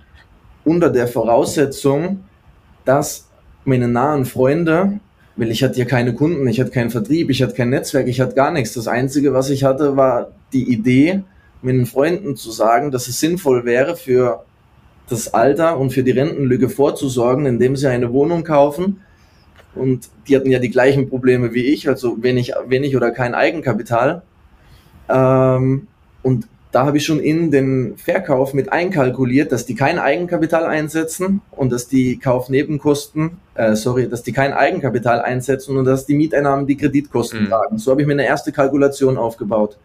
[0.65, 2.25] unter der Voraussetzung,
[2.85, 3.29] dass
[3.65, 5.01] meine nahen Freunde,
[5.37, 8.21] weil ich hatte ja keine Kunden, ich hatte keinen Vertrieb, ich hatte kein Netzwerk, ich
[8.21, 8.75] hatte gar nichts.
[8.75, 11.23] Das Einzige, was ich hatte, war die Idee,
[11.63, 14.45] mit den Freunden zu sagen, dass es sinnvoll wäre, für
[15.09, 19.01] das Alter und für die Rentenlücke vorzusorgen, indem sie eine Wohnung kaufen.
[19.75, 24.23] Und die hatten ja die gleichen Probleme wie ich, also wenig, wenig oder kein Eigenkapital.
[25.09, 25.87] Ähm,
[26.23, 31.43] und da habe ich schon in den Verkauf mit einkalkuliert, dass die kein Eigenkapital einsetzen
[31.51, 36.67] und dass die Kaufnebenkosten, äh, sorry, dass die kein Eigenkapital einsetzen und dass die Mieteinnahmen
[36.67, 37.49] die Kreditkosten mhm.
[37.49, 37.79] tragen.
[37.79, 39.79] So habe ich mir eine erste Kalkulation aufgebaut.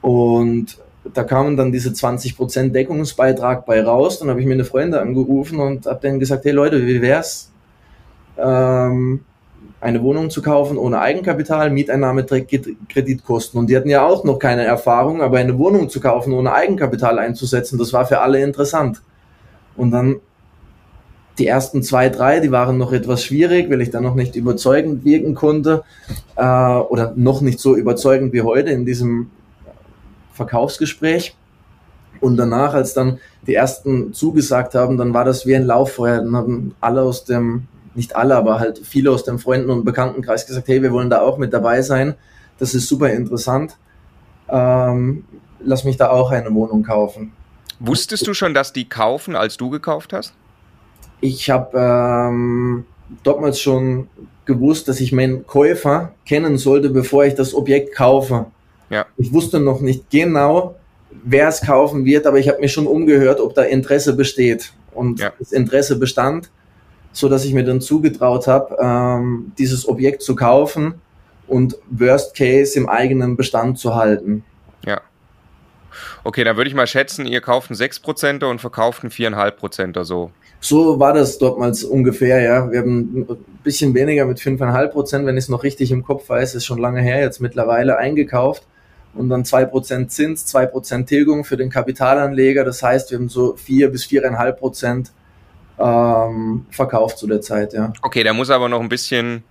[0.00, 0.78] Und
[1.12, 4.18] da kamen dann diese 20% Deckungsbeitrag bei raus.
[4.18, 7.52] Dann habe ich mir eine Freunde angerufen und habe denen gesagt, hey Leute, wie wär's,
[8.38, 9.20] ähm,
[9.82, 13.58] eine Wohnung zu kaufen ohne Eigenkapital, Mieteinnahme Kreditkosten.
[13.58, 17.18] Und die hatten ja auch noch keine Erfahrung, aber eine Wohnung zu kaufen ohne Eigenkapital
[17.18, 19.02] einzusetzen, das war für alle interessant.
[19.76, 20.20] Und dann
[21.38, 25.04] die ersten zwei, drei, die waren noch etwas schwierig, weil ich dann noch nicht überzeugend
[25.04, 25.82] wirken konnte
[26.36, 29.30] äh, oder noch nicht so überzeugend wie heute in diesem
[30.32, 31.34] Verkaufsgespräch.
[32.20, 33.18] Und danach, als dann
[33.48, 36.18] die ersten zugesagt haben, dann war das wie ein Lauffeuer.
[36.18, 40.46] Dann haben alle aus dem, nicht alle, aber halt viele aus dem Freunden- und Bekanntenkreis
[40.46, 42.14] gesagt, hey, wir wollen da auch mit dabei sein.
[42.58, 43.76] Das ist super interessant.
[44.48, 45.24] Ähm,
[45.60, 47.32] lass mich da auch eine Wohnung kaufen.
[47.80, 50.34] Wusstest du schon, dass die kaufen, als du gekauft hast?
[51.20, 52.84] Ich habe ähm,
[53.22, 54.08] damals schon
[54.44, 58.46] gewusst, dass ich meinen Käufer kennen sollte, bevor ich das Objekt kaufe.
[58.90, 59.06] Ja.
[59.16, 60.76] Ich wusste noch nicht genau,
[61.24, 64.72] wer es kaufen wird, aber ich habe mich schon umgehört, ob da Interesse besteht.
[64.92, 65.32] Und ja.
[65.38, 66.50] das Interesse bestand,
[67.12, 70.94] so dass ich mir dann zugetraut habe, ähm, dieses Objekt zu kaufen
[71.46, 74.44] und Worst Case im eigenen Bestand zu halten.
[74.86, 75.00] Ja.
[76.24, 80.30] Okay, dann würde ich mal schätzen, ihr kauft einen 6% und verkauft einen 4,5% so.
[80.60, 82.70] So war das dortmals ungefähr, ja.
[82.70, 86.54] Wir haben ein bisschen weniger mit 5,5% wenn ich es noch richtig im Kopf weiß,
[86.54, 88.62] ist schon lange her jetzt mittlerweile eingekauft.
[89.14, 92.64] Und dann 2% Zins, 2% Tilgung für den Kapitalanleger.
[92.64, 95.12] Das heißt, wir haben so 4 bis 4,5
[95.78, 97.92] ähm, verkauft zu der Zeit, ja.
[98.02, 99.42] Okay, der muss aber noch ein bisschen,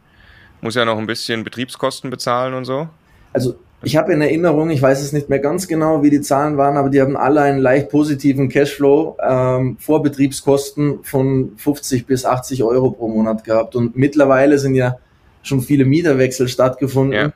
[0.62, 2.88] muss ja noch ein bisschen Betriebskosten bezahlen und so.
[3.34, 6.58] Also ich habe in Erinnerung, ich weiß es nicht mehr ganz genau, wie die Zahlen
[6.58, 12.24] waren, aber die haben alle einen leicht positiven Cashflow ähm, vor Betriebskosten von 50 bis
[12.26, 13.76] 80 Euro pro Monat gehabt.
[13.76, 14.98] Und mittlerweile sind ja
[15.42, 17.34] schon viele Mieterwechsel stattgefunden,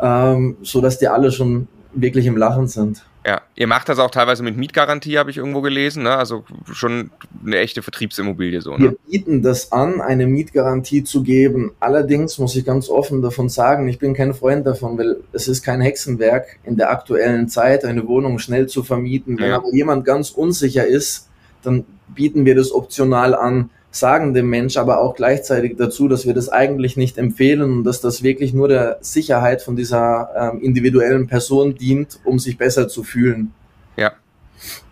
[0.00, 0.32] ja.
[0.32, 3.04] ähm, so dass die alle schon wirklich im Lachen sind.
[3.26, 6.14] Ja, ihr macht das auch teilweise mit Mietgarantie, habe ich irgendwo gelesen, ne?
[6.16, 7.10] Also schon
[7.44, 8.76] eine echte Vertriebsimmobilie so.
[8.76, 8.78] Ne?
[8.78, 11.72] Wir bieten das an, eine Mietgarantie zu geben.
[11.80, 15.62] Allerdings muss ich ganz offen davon sagen, ich bin kein Freund davon, weil es ist
[15.62, 19.38] kein Hexenwerk in der aktuellen Zeit, eine Wohnung schnell zu vermieten.
[19.38, 19.56] Wenn ja.
[19.56, 21.30] aber jemand ganz unsicher ist,
[21.62, 26.34] dann bieten wir das optional an sagen dem Mensch aber auch gleichzeitig dazu, dass wir
[26.34, 31.28] das eigentlich nicht empfehlen und dass das wirklich nur der Sicherheit von dieser ähm, individuellen
[31.28, 33.54] Person dient, um sich besser zu fühlen.
[33.96, 34.12] Ja,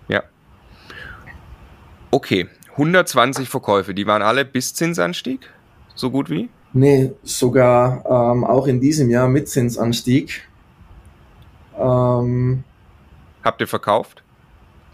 [0.09, 0.23] ja.
[2.13, 5.51] Okay, 120 Verkäufe, die waren alle bis Zinsanstieg,
[5.95, 6.49] so gut wie?
[6.73, 10.49] Nee, sogar ähm, auch in diesem Jahr mit Zinsanstieg.
[11.77, 12.63] Ähm,
[13.43, 14.23] Habt ihr verkauft?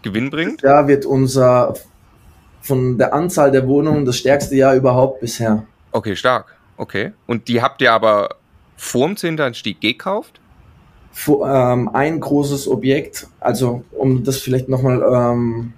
[0.01, 0.63] Gewinnbringend?
[0.63, 1.75] Da wird unser
[2.61, 5.65] von der Anzahl der Wohnungen das stärkste Jahr überhaupt bisher.
[5.91, 6.55] Okay, stark.
[6.77, 7.11] Okay.
[7.27, 8.35] Und die habt ihr aber
[8.77, 10.39] vorm Zinsanstieg gekauft?
[11.11, 15.73] Vor, ähm, ein großes Objekt, also um das vielleicht nochmal ähm,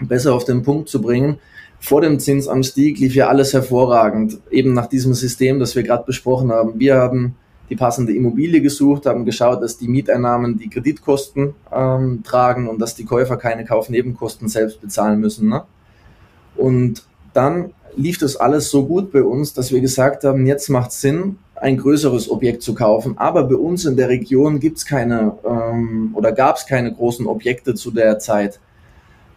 [0.00, 1.38] besser auf den Punkt zu bringen,
[1.80, 6.52] vor dem Zinsanstieg lief ja alles hervorragend, eben nach diesem System, das wir gerade besprochen
[6.52, 6.78] haben.
[6.78, 7.34] Wir haben
[7.70, 12.94] die passende Immobilie gesucht, haben geschaut, dass die Mieteinnahmen die Kreditkosten ähm, tragen und dass
[12.94, 15.48] die Käufer keine Kaufnebenkosten selbst bezahlen müssen.
[15.48, 15.64] Ne?
[16.56, 20.92] Und dann lief das alles so gut bei uns, dass wir gesagt haben, jetzt macht
[20.92, 23.16] Sinn, ein größeres Objekt zu kaufen.
[23.18, 27.74] Aber bei uns in der Region gibt's keine ähm, oder gab es keine großen Objekte
[27.74, 28.58] zu der Zeit.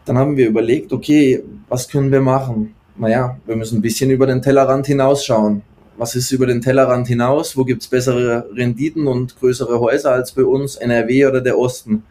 [0.06, 2.74] Dann haben wir überlegt, okay, was können wir machen?
[2.98, 5.62] Naja, wir müssen ein bisschen über den Tellerrand hinausschauen.
[5.98, 7.56] Was ist über den Tellerrand hinaus?
[7.56, 12.04] Wo gibt's bessere Renditen und größere Häuser als bei uns, NRW oder der Osten?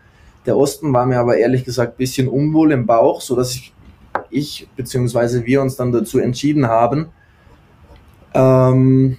[0.46, 3.72] Der Osten war mir aber ehrlich gesagt bisschen unwohl im Bauch, so dass ich
[4.34, 7.08] ich beziehungsweise wir uns dann dazu entschieden haben,
[8.34, 9.16] ähm,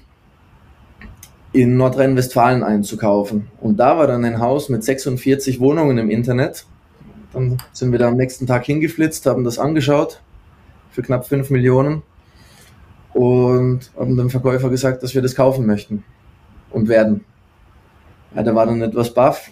[1.52, 3.48] in Nordrhein-Westfalen einzukaufen.
[3.62, 6.66] Und da war dann ein Haus mit 46 Wohnungen im Internet.
[7.32, 10.22] Dann sind wir da am nächsten Tag hingeflitzt, haben das angeschaut
[10.92, 12.04] für knapp 5 Millionen
[13.14, 16.04] und haben dem Verkäufer gesagt, dass wir das kaufen möchten
[16.72, 17.24] und werden.
[18.36, 19.52] Ja, der war dann etwas baff,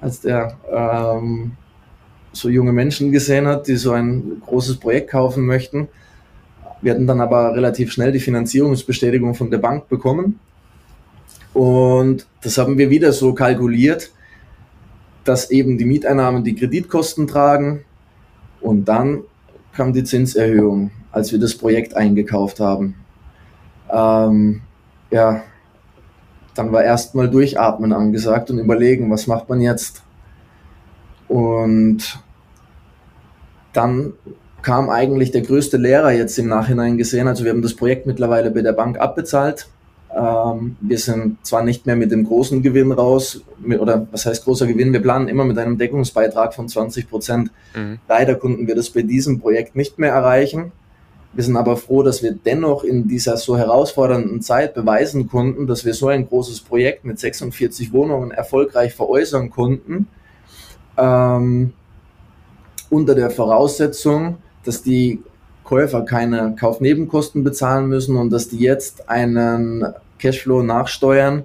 [0.00, 1.52] als der ähm,
[2.34, 5.88] so junge Menschen gesehen hat, die so ein großes Projekt kaufen möchten.
[6.82, 10.38] Wir hatten dann aber relativ schnell die Finanzierungsbestätigung von der Bank bekommen.
[11.54, 14.10] Und das haben wir wieder so kalkuliert,
[15.22, 17.84] dass eben die Mieteinnahmen die Kreditkosten tragen.
[18.60, 19.22] Und dann
[19.72, 22.96] kam die Zinserhöhung, als wir das Projekt eingekauft haben.
[23.90, 24.62] Ähm,
[25.10, 25.44] ja,
[26.54, 30.02] dann war erstmal durchatmen angesagt und überlegen, was macht man jetzt?
[31.28, 32.23] Und
[33.74, 34.14] dann
[34.62, 37.28] kam eigentlich der größte Lehrer jetzt im Nachhinein gesehen.
[37.28, 39.68] Also wir haben das Projekt mittlerweile bei der Bank abbezahlt.
[40.16, 44.44] Ähm, wir sind zwar nicht mehr mit dem großen Gewinn raus, mit, oder was heißt
[44.44, 44.92] großer Gewinn?
[44.92, 47.50] Wir planen immer mit einem Deckungsbeitrag von 20 Prozent.
[47.74, 47.98] Mhm.
[48.08, 50.72] Leider konnten wir das bei diesem Projekt nicht mehr erreichen.
[51.34, 55.84] Wir sind aber froh, dass wir dennoch in dieser so herausfordernden Zeit beweisen konnten, dass
[55.84, 60.06] wir so ein großes Projekt mit 46 Wohnungen erfolgreich veräußern konnten.
[60.96, 61.72] Ähm,
[62.94, 65.22] unter der Voraussetzung, dass die
[65.64, 69.84] Käufer keine Kaufnebenkosten bezahlen müssen und dass die jetzt einen
[70.18, 71.42] Cashflow nachsteuern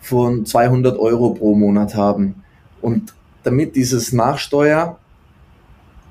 [0.00, 2.42] von 200 Euro pro Monat haben.
[2.82, 4.98] Und damit dieses Nachsteuer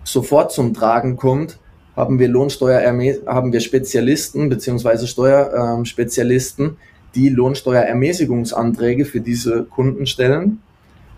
[0.04, 1.60] sofort zum Tragen kommt,
[1.96, 2.82] haben wir Lohnsteuer
[3.26, 6.78] haben wir Spezialisten beziehungsweise Steuerspezialisten,
[7.14, 10.60] die Lohnsteuerermäßigungsanträge für diese Kunden stellen.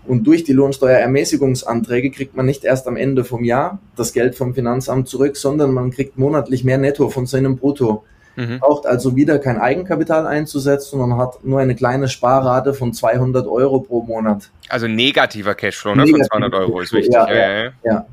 [0.08, 4.54] Und durch die Lohnsteuerermäßigungsanträge kriegt man nicht erst am Ende vom Jahr das Geld vom
[4.54, 8.04] Finanzamt zurück, sondern man kriegt monatlich mehr Netto von seinem Brutto.
[8.34, 8.60] Mhm.
[8.60, 13.80] Braucht also wieder kein Eigenkapital einzusetzen und hat nur eine kleine Sparrate von 200 Euro
[13.80, 14.50] pro Monat.
[14.70, 17.12] Also negativer Cashflow ne, von 200 Euro ist wichtig.
[17.12, 17.72] Ja, ja, ja.
[17.84, 18.06] ja.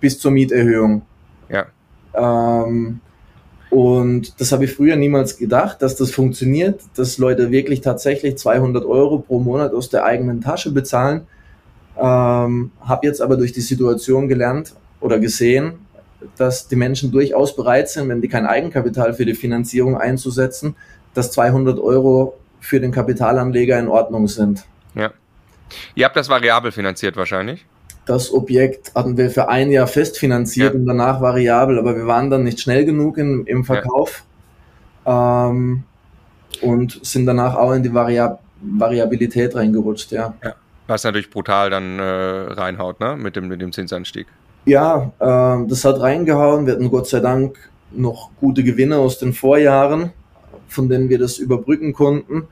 [0.00, 1.02] Bis zur Mieterhöhung.
[1.48, 1.66] Ja.
[2.14, 3.00] Ähm,
[3.70, 8.84] und das habe ich früher niemals gedacht, dass das funktioniert, dass Leute wirklich tatsächlich 200
[8.84, 11.26] Euro pro Monat aus der eigenen Tasche bezahlen.
[11.98, 15.78] Ähm, habe jetzt aber durch die Situation gelernt oder gesehen,
[16.36, 20.76] dass die Menschen durchaus bereit sind, wenn die kein Eigenkapital für die Finanzierung einzusetzen,
[21.14, 24.64] dass 200 Euro für den Kapitalanleger in Ordnung sind.
[24.94, 25.12] Ja.
[25.94, 27.64] Ihr habt das variabel finanziert wahrscheinlich?
[28.06, 30.78] Das Objekt hatten wir für ein Jahr festfinanziert ja.
[30.78, 34.24] und danach variabel, aber wir waren dann nicht schnell genug in, im Verkauf
[35.04, 35.48] ja.
[35.48, 35.82] ähm,
[36.62, 40.34] und sind danach auch in die Variab Variabilität reingerutscht, ja.
[40.42, 40.54] ja.
[40.86, 43.16] Was natürlich brutal dann äh, reinhaut, ne?
[43.16, 44.26] Mit dem, mit dem Zinsanstieg.
[44.64, 46.66] Ja, äh, das hat reingehauen.
[46.66, 47.56] Wir hatten Gott sei Dank
[47.92, 50.12] noch gute Gewinne aus den Vorjahren,
[50.68, 52.48] von denen wir das überbrücken konnten.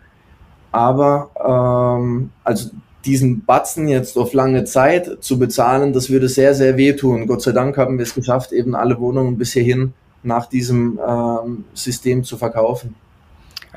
[0.72, 2.70] Aber ähm, also
[3.04, 7.26] diesen Batzen jetzt auf lange Zeit zu bezahlen, das würde sehr, sehr wehtun.
[7.26, 11.64] Gott sei Dank haben wir es geschafft, eben alle Wohnungen bis hierhin nach diesem ähm,
[11.74, 12.94] System zu verkaufen.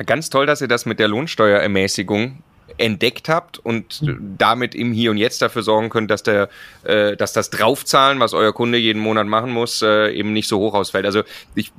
[0.05, 2.37] Ganz toll, dass ihr das mit der Lohnsteuerermäßigung
[2.77, 4.35] entdeckt habt und mhm.
[4.37, 6.49] damit im Hier und Jetzt dafür sorgen könnt, dass der,
[6.83, 10.59] äh, dass das Draufzahlen, was euer Kunde jeden Monat machen muss, äh, eben nicht so
[10.59, 11.05] hoch ausfällt.
[11.05, 11.23] Also
[11.55, 11.71] ich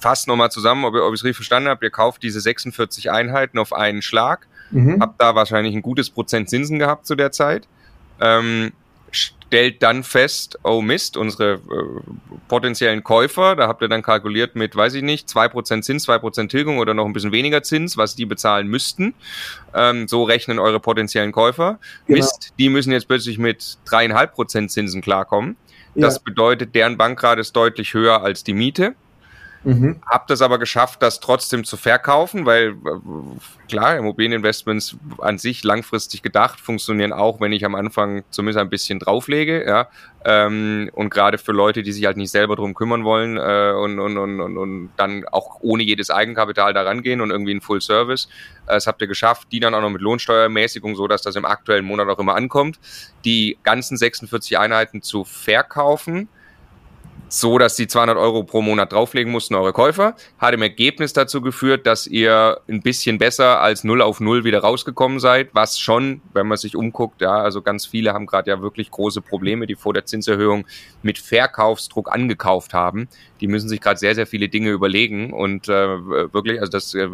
[0.00, 1.84] fasse nochmal zusammen, ob, ihr, ob ich es richtig verstanden habe.
[1.84, 5.00] Ihr kauft diese 46 Einheiten auf einen Schlag Mhm.
[5.00, 7.66] Hab da wahrscheinlich ein gutes Prozent Zinsen gehabt zu der Zeit.
[8.20, 8.72] Ähm,
[9.48, 11.58] stellt dann fest, oh Mist, unsere äh,
[12.48, 16.18] potenziellen Käufer, da habt ihr dann kalkuliert mit, weiß ich nicht, zwei Prozent Zins, zwei
[16.18, 19.14] Prozent Tilgung oder noch ein bisschen weniger Zins, was die bezahlen müssten.
[19.74, 21.78] Ähm, so rechnen eure potenziellen Käufer.
[22.06, 22.18] Genau.
[22.18, 25.56] Mist, die müssen jetzt plötzlich mit dreieinhalb Prozent Zinsen klarkommen.
[25.94, 26.20] Das ja.
[26.24, 28.94] bedeutet, deren Bankrate ist deutlich höher als die Miete.
[29.68, 30.00] Mhm.
[30.06, 32.74] Hab das aber geschafft, das trotzdem zu verkaufen, weil
[33.68, 38.98] klar, Immobilieninvestments an sich langfristig gedacht funktionieren auch, wenn ich am Anfang zumindest ein bisschen
[38.98, 39.88] drauflege, ja.
[40.24, 44.00] Ähm, und gerade für Leute, die sich halt nicht selber drum kümmern wollen äh, und,
[44.00, 47.82] und, und, und, und dann auch ohne jedes Eigenkapital da rangehen und irgendwie ein Full
[47.82, 48.26] Service,
[48.68, 51.44] äh, das habt ihr geschafft, die dann auch noch mit Lohnsteuermäßigung, so dass das im
[51.44, 52.80] aktuellen Monat auch immer ankommt,
[53.26, 56.30] die ganzen 46 Einheiten zu verkaufen
[57.28, 60.16] so, dass die 200 Euro pro Monat drauflegen mussten, eure Käufer.
[60.38, 64.60] Hat im Ergebnis dazu geführt, dass ihr ein bisschen besser als 0 auf 0 wieder
[64.60, 68.62] rausgekommen seid, was schon, wenn man sich umguckt, ja, also ganz viele haben gerade ja
[68.62, 70.66] wirklich große Probleme, die vor der Zinserhöhung
[71.02, 73.08] mit Verkaufsdruck angekauft haben.
[73.40, 75.72] Die müssen sich gerade sehr, sehr viele Dinge überlegen und äh,
[76.32, 77.08] wirklich, also das äh,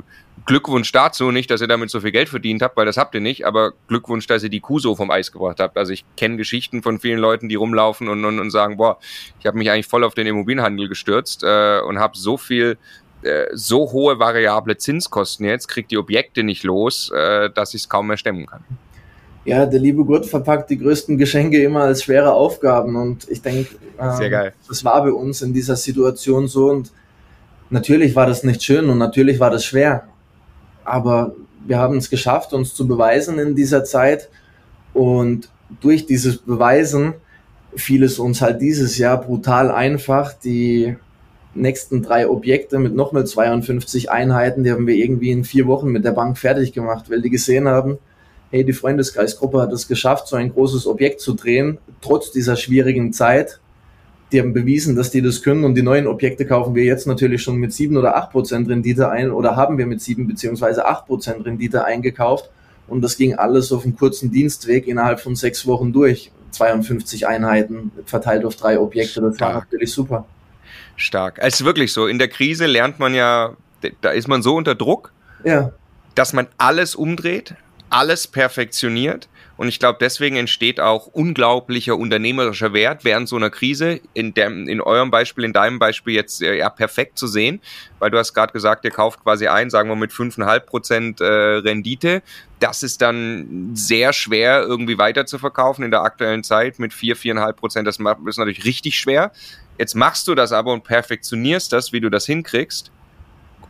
[0.47, 3.21] Glückwunsch dazu, nicht, dass ihr damit so viel Geld verdient habt, weil das habt ihr
[3.21, 5.79] nicht, aber Glückwunsch, dass ihr die Kuh so vom Eis gebracht habt.
[5.79, 8.99] Also ich kenne Geschichten von vielen Leuten, die rumlaufen und, und, und sagen, boah,
[9.41, 12.77] ich habe mich eigentlich voll auf den Immobilienhandel gestürzt äh, und habe so viel
[13.23, 17.89] äh, so hohe variable Zinskosten jetzt, kriegt die Objekte nicht los, äh, dass ich es
[17.89, 18.63] kaum mehr stemmen kann.
[19.47, 23.77] Ja, der liebe Gott verpackt die größten Geschenke immer als schwere Aufgaben und ich denke,
[23.99, 26.93] ähm, das war bei uns in dieser Situation so und
[27.71, 30.09] natürlich war das nicht schön und natürlich war das schwer,
[30.85, 31.35] aber
[31.67, 34.29] wir haben es geschafft, uns zu beweisen in dieser Zeit.
[34.93, 35.49] Und
[35.81, 37.15] durch dieses Beweisen
[37.75, 40.97] fiel es uns halt dieses Jahr brutal einfach, die
[41.55, 46.05] nächsten drei Objekte mit nochmal 52 Einheiten, die haben wir irgendwie in vier Wochen mit
[46.05, 47.99] der Bank fertig gemacht, weil die gesehen haben,
[48.51, 53.13] hey, die Freundeskreisgruppe hat es geschafft, so ein großes Objekt zu drehen, trotz dieser schwierigen
[53.13, 53.61] Zeit
[54.33, 57.43] die haben bewiesen, dass die das können und die neuen Objekte kaufen wir jetzt natürlich
[57.43, 61.07] schon mit sieben oder acht Prozent Rendite ein oder haben wir mit sieben beziehungsweise acht
[61.07, 62.51] Prozent Rendite eingekauft
[62.87, 66.31] und das ging alles auf einem kurzen Dienstweg innerhalb von sechs Wochen durch.
[66.51, 69.55] 52 Einheiten verteilt auf drei Objekte, das Stark.
[69.55, 70.25] war natürlich super.
[70.97, 71.39] Stark.
[71.41, 72.07] Es ist wirklich so.
[72.07, 73.57] In der Krise lernt man ja,
[74.01, 75.13] da ist man so unter Druck,
[75.45, 75.73] ja.
[76.15, 77.57] dass man alles umdreht,
[77.91, 84.01] alles perfektioniert Und ich glaube, deswegen entsteht auch unglaublicher unternehmerischer Wert während so einer Krise.
[84.13, 87.61] In, dem, in eurem Beispiel, in deinem Beispiel jetzt äh, ja perfekt zu sehen,
[87.99, 91.25] weil du hast gerade gesagt, ihr kauft quasi ein, sagen wir mit 5,5 Prozent äh,
[91.25, 92.23] Rendite.
[92.59, 97.17] Das ist dann sehr schwer irgendwie weiter zu verkaufen in der aktuellen Zeit mit 4,
[97.17, 97.87] 4,5 Prozent.
[97.87, 99.33] Das ist natürlich richtig schwer.
[99.79, 102.91] Jetzt machst du das aber und perfektionierst das, wie du das hinkriegst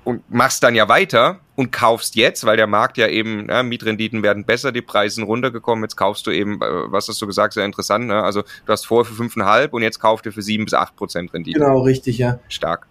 [0.05, 4.23] und machst dann ja weiter und kaufst jetzt, weil der Markt ja eben, ja, Mietrenditen
[4.23, 7.55] werden besser, die Preise sind runtergekommen, jetzt kaufst du eben, äh, was hast du gesagt,
[7.55, 8.23] sehr interessant, ne?
[8.23, 11.33] also du hast vorher für fünfeinhalb und jetzt kaufst du für sieben bis acht Prozent
[11.33, 11.59] Rendite.
[11.59, 12.39] Genau, richtig, ja.
[12.49, 12.87] Stark.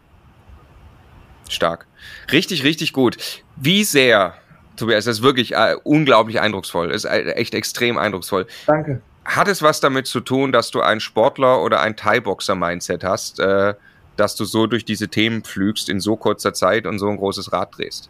[1.50, 1.86] Stark.
[2.32, 3.18] Richtig, richtig gut.
[3.56, 4.34] Wie sehr,
[4.76, 8.48] Tobias, das ist wirklich äh, unglaublich eindrucksvoll, ist äh, echt extrem eindrucksvoll.
[8.66, 9.02] Danke.
[9.26, 13.74] Hat es was damit zu tun, dass du ein Sportler oder ein Thai-Boxer-Mindset hast, äh,
[14.16, 17.52] dass du so durch diese Themen pflügst in so kurzer Zeit und so ein großes
[17.52, 18.10] Rad drehst?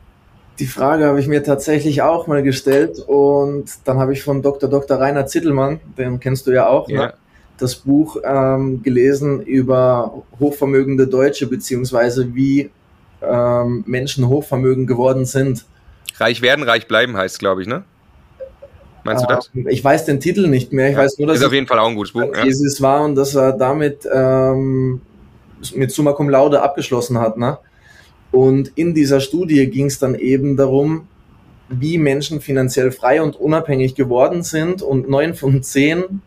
[0.60, 4.70] Die Frage habe ich mir tatsächlich auch mal gestellt und dann habe ich von Dr.
[4.70, 5.00] Dr.
[5.00, 7.08] Rainer Zittelmann, den kennst du ja auch, ja.
[7.08, 7.14] Ne?
[7.58, 12.70] das Buch ähm, gelesen über hochvermögende Deutsche beziehungsweise wie
[13.22, 15.66] ähm, Menschen hochvermögend geworden sind.
[16.18, 17.84] Reich werden, reich bleiben heißt, glaube ich, ne?
[19.04, 19.50] Meinst du das?
[19.54, 20.90] Ähm, ich weiß den Titel nicht mehr.
[20.90, 22.34] Ich ja, weiß nur, dass ist auf jeden Fall auch ein gutes Buch.
[22.36, 22.44] Ja.
[22.44, 25.02] Jesus war und dass er damit ähm,
[25.76, 27.38] mit Summa Cum Laude abgeschlossen hat.
[27.38, 27.58] Ne?
[28.32, 31.08] Und in dieser Studie ging es dann eben darum,
[31.70, 34.82] wie Menschen finanziell frei und unabhängig geworden sind.
[34.82, 36.22] Und neun von zehn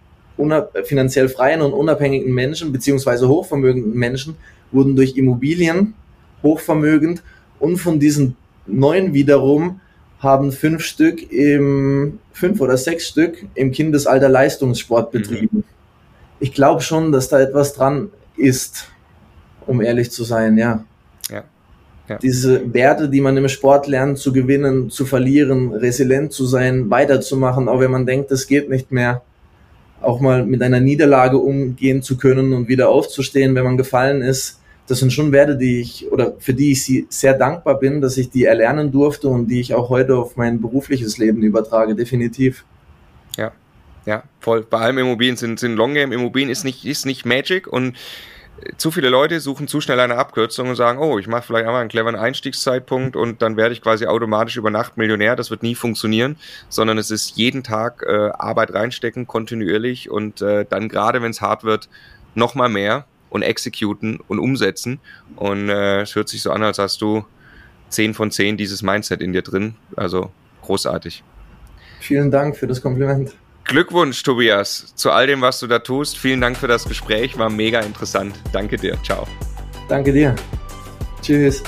[0.85, 4.37] finanziell freien und unabhängigen Menschen beziehungsweise hochvermögenden Menschen
[4.71, 5.95] wurden durch Immobilien
[6.43, 7.23] hochvermögend
[7.59, 9.81] und von diesen neun wiederum
[10.19, 15.19] haben fünf Stück im, fünf oder sechs Stück im Kindesalter Leistungssport mhm.
[15.19, 15.57] betrieben.
[15.59, 15.65] Mhm.
[16.41, 18.89] Ich glaube schon, dass da etwas dran ist,
[19.67, 20.85] um ehrlich zu sein, ja.
[21.31, 21.45] ja.
[22.09, 22.19] ja.
[22.19, 27.69] Diese Werte, die man im Sport lernt, zu gewinnen, zu verlieren, resilient zu sein, weiterzumachen,
[27.69, 29.23] auch wenn man denkt, das geht nicht mehr.
[30.01, 34.61] Auch mal mit einer Niederlage umgehen zu können und wieder aufzustehen, wenn man gefallen ist
[34.87, 38.17] das sind schon Werte, die ich oder für die ich sie sehr dankbar bin, dass
[38.17, 42.65] ich die erlernen durfte und die ich auch heute auf mein berufliches Leben übertrage, definitiv.
[43.37, 43.53] Ja,
[44.05, 44.63] ja, voll.
[44.63, 46.13] Bei allem Immobilien sind, sind Long Game.
[46.13, 47.97] Immobilien ist nicht, ist nicht Magic und
[48.77, 51.81] zu viele Leute suchen zu schnell eine Abkürzung und sagen, oh, ich mache vielleicht einmal
[51.81, 55.37] einen cleveren Einstiegszeitpunkt und dann werde ich quasi automatisch über Nacht Millionär.
[55.37, 56.37] Das wird nie funktionieren,
[56.69, 61.41] sondern es ist jeden Tag äh, Arbeit reinstecken, kontinuierlich und äh, dann gerade, wenn es
[61.41, 61.89] hart wird,
[62.35, 65.01] noch mal mehr und exekuten und umsetzen.
[65.37, 67.25] Und äh, es hört sich so an, als hast du
[67.91, 69.77] 10 von 10 dieses Mindset in dir drin.
[69.97, 70.31] Also
[70.63, 71.23] großartig.
[72.01, 73.35] Vielen Dank für das Kompliment.
[73.67, 76.17] Glückwunsch, Tobias, zu all dem, was du da tust.
[76.17, 78.35] Vielen Dank für das Gespräch, war mega interessant.
[78.53, 78.97] Danke dir.
[79.03, 79.27] Ciao.
[79.89, 80.35] Danke dir.
[81.21, 81.63] Tschüss.